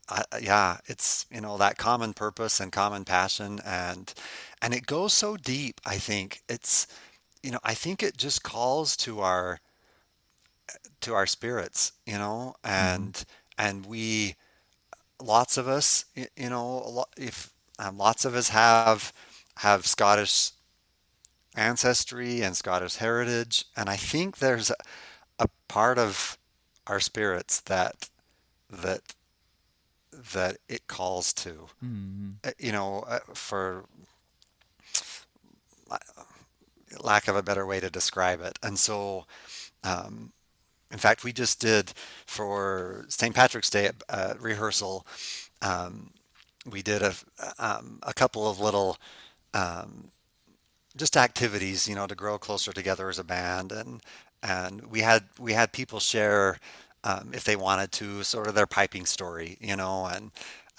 [0.08, 4.14] uh, yeah it's you know that common purpose and common passion and
[4.60, 6.42] and it goes so deep i think.
[6.48, 6.86] It's
[7.42, 9.60] you know i think it just calls to our
[11.00, 13.24] to our spirits you know hmm and
[13.58, 14.36] and we
[15.22, 19.12] lots of us you know a lot if um, lots of us have
[19.58, 20.52] have scottish
[21.56, 24.76] ancestry and Scottish heritage, and I think there's a,
[25.38, 26.38] a part of
[26.86, 28.08] our spirits that
[28.70, 29.02] that
[30.12, 31.66] that it calls to.
[31.80, 33.84] hmm Uh, You know, uh, for
[37.02, 38.58] lack of a better way to describe it.
[38.62, 39.26] And so,
[39.84, 40.32] um,
[40.90, 41.92] in fact, we just did
[42.26, 43.34] for St.
[43.34, 45.06] Patrick's Day at uh, rehearsal.
[45.62, 46.12] Um,
[46.70, 47.14] we did a
[47.58, 48.98] um, a couple of little
[49.54, 50.10] um,
[50.96, 54.02] just activities, you know, to grow closer together as a band, and
[54.42, 56.58] and we had we had people share
[57.04, 60.30] um, if they wanted to, sort of their piping story, you know, and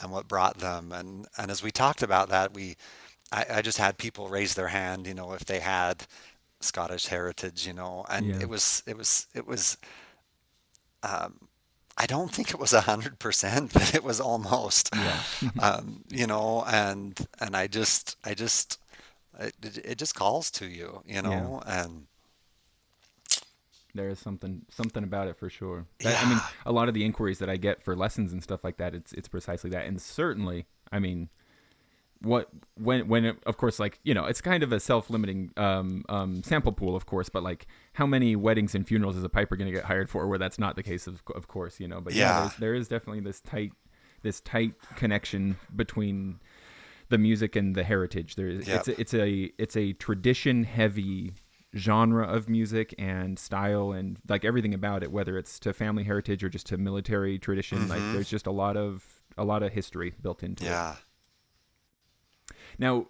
[0.02, 2.76] and what brought them, and and as we talked about that, we
[3.32, 6.06] I, I just had people raise their hand, you know, if they had
[6.62, 8.40] Scottish heritage, you know, and yeah.
[8.42, 9.78] it was it was it was
[11.02, 11.48] um,
[11.98, 15.20] I don't think it was a hundred percent, but it was almost, yeah.
[15.60, 18.80] um, you know, and and I just I just
[19.40, 19.54] it,
[19.84, 22.08] it just calls to you, you yeah know, and
[23.96, 25.86] There is something something about it for sure.
[26.00, 28.64] That, I mean, a lot of the inquiries that I get for lessons and stuff
[28.64, 29.86] like that, it's it's precisely that.
[29.86, 31.30] And certainly, I mean,
[32.22, 36.04] what when when it, of course like you know it's kind of a self-limiting um,
[36.10, 39.58] um, sample pool of course but like how many weddings and funerals is a piper
[39.58, 42.00] going to get hired for where that's not the case of, of course you know
[42.00, 43.74] but yeah yeah, there is definitely this tight
[44.22, 46.40] this tight connection between
[47.10, 48.36] the music and the heritage.
[48.36, 51.34] There is it's a, it's a it's a tradition heavy
[51.76, 56.44] genre of music and style and like everything about it whether it's to family heritage
[56.44, 59.04] or just to military tradition like mm-hmm, there's just a lot of
[59.40, 60.70] a lot of history built into it.
[60.70, 60.96] Yeah.
[62.78, 63.08] now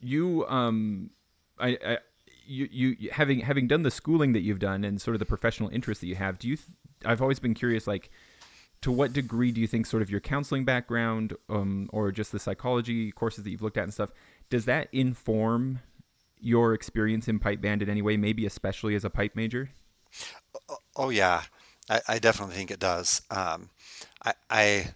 [0.00, 1.10] you um
[1.58, 1.98] I, I
[2.46, 5.68] you, you having having done the schooling that you've done and sort of the professional
[5.68, 6.68] interest that you have do you th-
[7.04, 8.10] I've always been curious like
[8.82, 12.38] to what degree do you think sort of your counseling background um or just the
[12.38, 14.10] psychology courses that you've looked at and stuff
[14.50, 15.80] does that inform
[16.40, 19.70] your experience in pipe band in any way maybe especially as a pipe major?
[20.68, 21.42] Oh, oh yeah,
[21.88, 23.22] I, I definitely think it does.
[23.30, 23.70] Um,
[24.24, 24.86] I, I,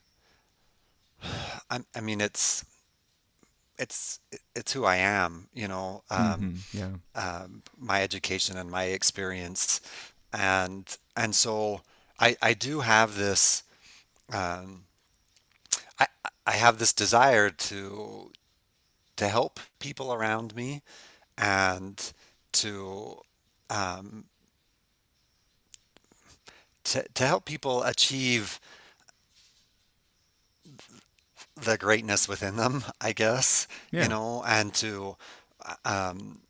[1.71, 2.65] I, I mean, it's
[3.79, 4.21] it's
[4.55, 6.91] it's who I am, you know, um, mhm yeah.
[7.15, 9.81] um, my education and my experience,
[10.33, 11.81] and and so
[12.19, 13.63] I I do have this
[14.33, 14.85] um,
[15.99, 16.07] I
[16.47, 18.33] I have this desire to
[19.17, 20.83] to help people around me
[21.39, 22.13] and
[22.53, 23.21] to
[23.71, 24.27] um,
[26.85, 28.61] to, to help people achieve
[31.57, 34.03] the greatness within them, I guess, Yeah.
[34.03, 35.17] you know, and to
[35.85, 36.50] um, to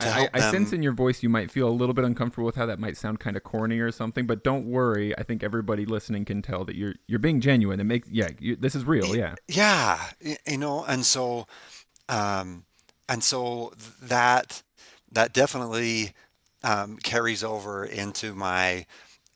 [0.00, 2.66] I, I sense in your voice you might feel a little bit uncomfortable with how
[2.66, 5.16] that might sound kind of corny or something, but don't worry.
[5.18, 8.56] I think everybody listening can tell that you're you're being genuine and make yeah, you,
[8.56, 9.16] this is real.
[9.16, 9.34] Yeah.
[9.48, 10.00] Yeah,
[10.46, 11.46] you know, and so
[12.08, 12.64] um,
[13.08, 13.72] and so
[14.02, 14.62] that
[15.12, 16.12] that definitely
[16.62, 18.86] um, carries over into my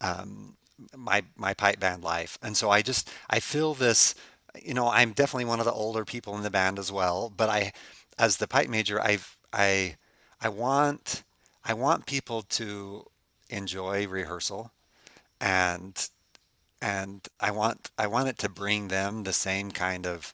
[0.01, 0.57] um,
[0.97, 2.39] my my pipe band life.
[2.43, 4.15] And so I just I feel this,
[4.63, 7.49] you know, I'm definitely one of the older people in the band as well, but
[7.49, 7.73] I
[8.19, 9.97] as the pipe major, I've I
[10.41, 11.23] I want
[11.65, 13.07] I want people to
[13.49, 14.73] enjoy rehearsal
[15.41, 16.09] and
[16.83, 20.33] and I want I want it to bring them the same kind of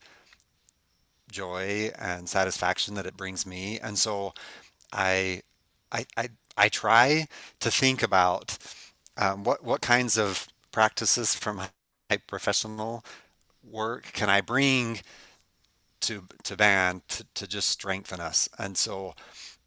[1.31, 3.79] joy and satisfaction that it brings me.
[3.81, 4.33] And so
[4.93, 5.43] I
[5.93, 7.29] I I, I try
[7.61, 8.59] to think about
[9.17, 11.57] um, what what kinds of practices from
[12.11, 13.05] my professional
[13.65, 15.01] work can I bring
[16.01, 18.49] to to band to, to just strengthen us.
[18.59, 19.15] And so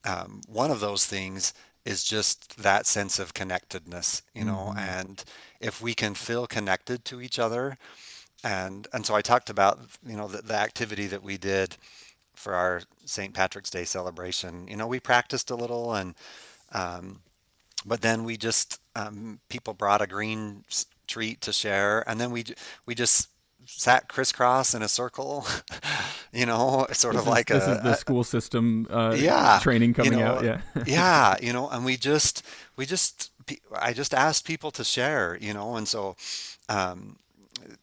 [0.06, 1.54] um, one of those things
[1.86, 5.24] is just that sense of connectedness, you know, hmm and
[5.60, 7.78] if we can feel connected to each other,
[8.43, 11.78] and and so I talked about, you know, the, the activity that we did
[12.36, 13.34] for our St.
[13.34, 14.68] Patrick's Day celebration.
[14.68, 16.16] You know, we practiced a little, and
[16.74, 17.22] um,
[17.86, 20.64] but then we just um, people brought a green
[21.08, 22.45] treat to share, and then we
[22.86, 23.30] we just
[23.78, 25.45] sat crisscross in a circle,
[26.34, 29.59] you know, sort This of is like this is the a, school system uh, yeah,
[29.61, 30.43] training you coming out.
[30.43, 30.61] Yeah.
[30.86, 32.45] yeah, you know, and we just
[32.76, 33.32] we just
[33.74, 36.15] I just asked people to share, you know, and so
[36.67, 37.17] um,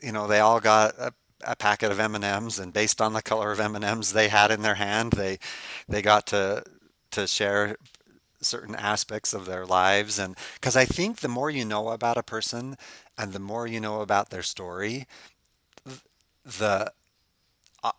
[0.00, 1.12] you know they all got a,
[1.44, 4.50] a packet of M&Ms and M's, and based on the color of M&Ms they had
[4.50, 5.38] in their hand, they
[5.88, 6.64] they got to
[7.12, 7.76] to share
[8.42, 12.22] certain aspects of their lives and because I think the more you know about a
[12.22, 12.76] person
[13.16, 15.06] and the more you know about their story,
[16.46, 16.92] the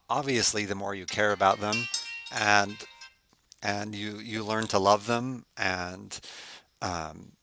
[0.09, 1.75] obviously the more you care about them
[2.35, 2.77] and
[3.61, 6.19] and you you learn to love them and
[6.81, 7.33] um,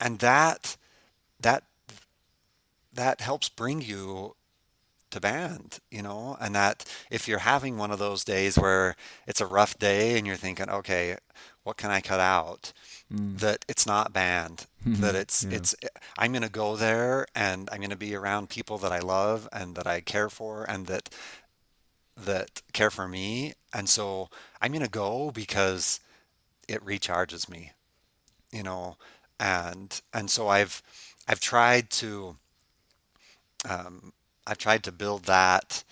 [0.00, 0.76] and that
[1.40, 1.64] that
[2.92, 4.34] that helps bring you
[5.10, 9.40] to band, you know, and that if you're having one of those days where it's
[9.40, 11.16] a rough day and you're thinking, okay,
[11.64, 12.72] what can I cut out?
[13.12, 13.38] Mm.
[13.38, 15.56] That it's not band, that it's yeah.
[15.56, 15.74] it's
[16.18, 19.86] I'm gonna go there and I'm gonna be around people that I love and that
[19.86, 21.08] I care for and that
[22.16, 24.28] that care for me, and so
[24.60, 26.00] I'm gonna go because
[26.68, 27.72] it recharges me,
[28.50, 28.96] you know,
[29.38, 30.82] and and so I've
[31.28, 32.36] I've tried to
[33.68, 34.12] um,
[34.46, 35.84] I've tried to build that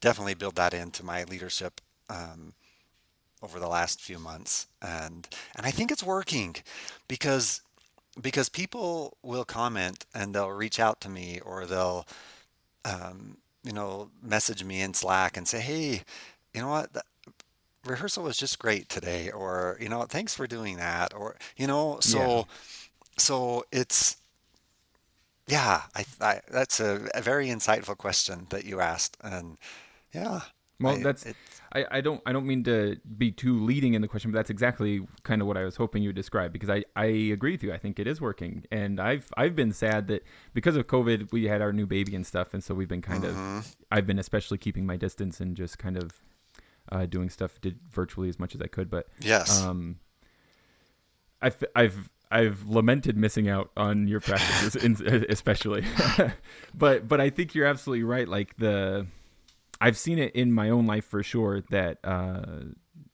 [0.00, 2.52] definitely build that into my leadership um,
[3.42, 6.56] over the last few months and and I think it's working
[7.08, 7.60] because
[8.20, 12.06] because people will comment and they'll reach out to me or they'll
[12.84, 16.02] um, you know message me in Slack and say hey
[16.54, 17.02] you know what the
[17.84, 21.98] rehearsal was just great today or you know thanks for doing that or you know
[22.04, 22.28] Yeah.
[22.28, 22.46] so
[23.18, 24.16] so it's
[25.46, 29.56] yeah I, I that's a, a very insightful question that you asked and
[30.12, 30.40] yeah
[30.80, 31.36] Well, I that's it
[31.76, 34.50] I, I don't I don't mean to be too leading in the question, but that's
[34.50, 37.62] exactly kind of what I was hoping you would describe because I, I agree with
[37.62, 37.72] you.
[37.72, 40.24] I think it is working, and I've I've been sad that
[40.54, 43.24] because of COVID we had our new baby and stuff, and so we've been kind
[43.24, 43.60] of hmm
[43.90, 46.22] I've been especially keeping my distance and just kind of
[46.90, 49.98] uh, doing stuff did virtually as much as I could, but yes um,
[51.42, 55.84] I've I've I've lamented missing out on your practices, in, especially.
[56.74, 58.26] but but I think you're absolutely right.
[58.26, 59.06] Like the
[59.80, 62.42] I've seen it in my own life for sure that uh,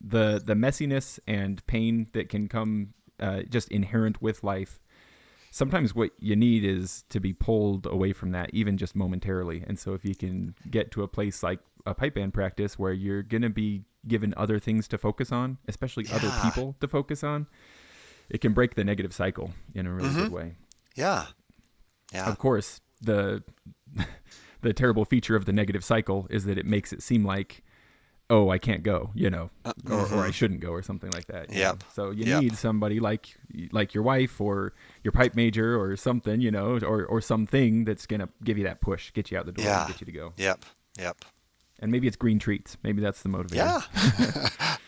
[0.00, 4.80] the the messiness and pain that can come uh, just inherent with life.
[5.50, 9.62] Sometimes what you need is to be pulled away from that, even just momentarily.
[9.66, 12.92] And so, if you can get to a place like a pipe band practice where
[12.92, 17.46] you're gonna be given other things to focus on, especially other people to focus on,
[18.30, 20.56] it can break the negative cycle in a really hmm good way.
[20.96, 21.26] yeah
[22.12, 23.42] yeah Of course, the
[24.62, 27.62] the terrible feature of the negative cycle is that it makes it seem like
[28.30, 31.10] oh i can't go you know uh, or, or i hmm shouldn't go or something
[31.10, 31.74] like that yeah.
[31.92, 33.36] so you yep need somebody like
[33.70, 34.72] like your wife or
[35.04, 38.80] your pipe major or something you know or or something that's gonna give you that
[38.80, 39.86] push get you out the door and yeah.
[39.86, 40.32] get you to go.
[40.36, 40.64] Yep.
[40.98, 41.24] Yep.
[41.80, 42.76] And maybe it's green treats.
[42.82, 43.56] Maybe that's the motivator.
[43.56, 44.76] Yeah.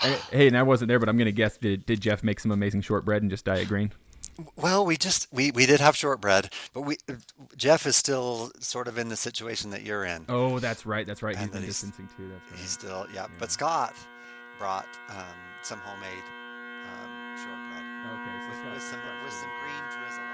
[0.00, 2.50] Hey hey, and i wasn't there but i'm gonna guess did, did jeff make some
[2.50, 3.92] amazing shortbread and just diet green
[4.56, 6.96] Well, we just we we did have shortbread, but we
[7.56, 11.06] Jeff is still sort of in the situation that you're in, Oh, that's right.
[11.06, 11.34] That's right.
[11.36, 12.28] He's and that been he's distancing too.
[12.28, 12.60] That's right.
[12.60, 13.22] he's still yeah.
[13.22, 13.26] Yeah.
[13.38, 13.94] But Scott
[14.58, 15.24] brought um,
[15.62, 16.24] some homemade
[16.88, 17.84] um, shortbread
[18.16, 18.36] okay.
[18.40, 20.24] So with, Scott- with some Scott's with some green drizzle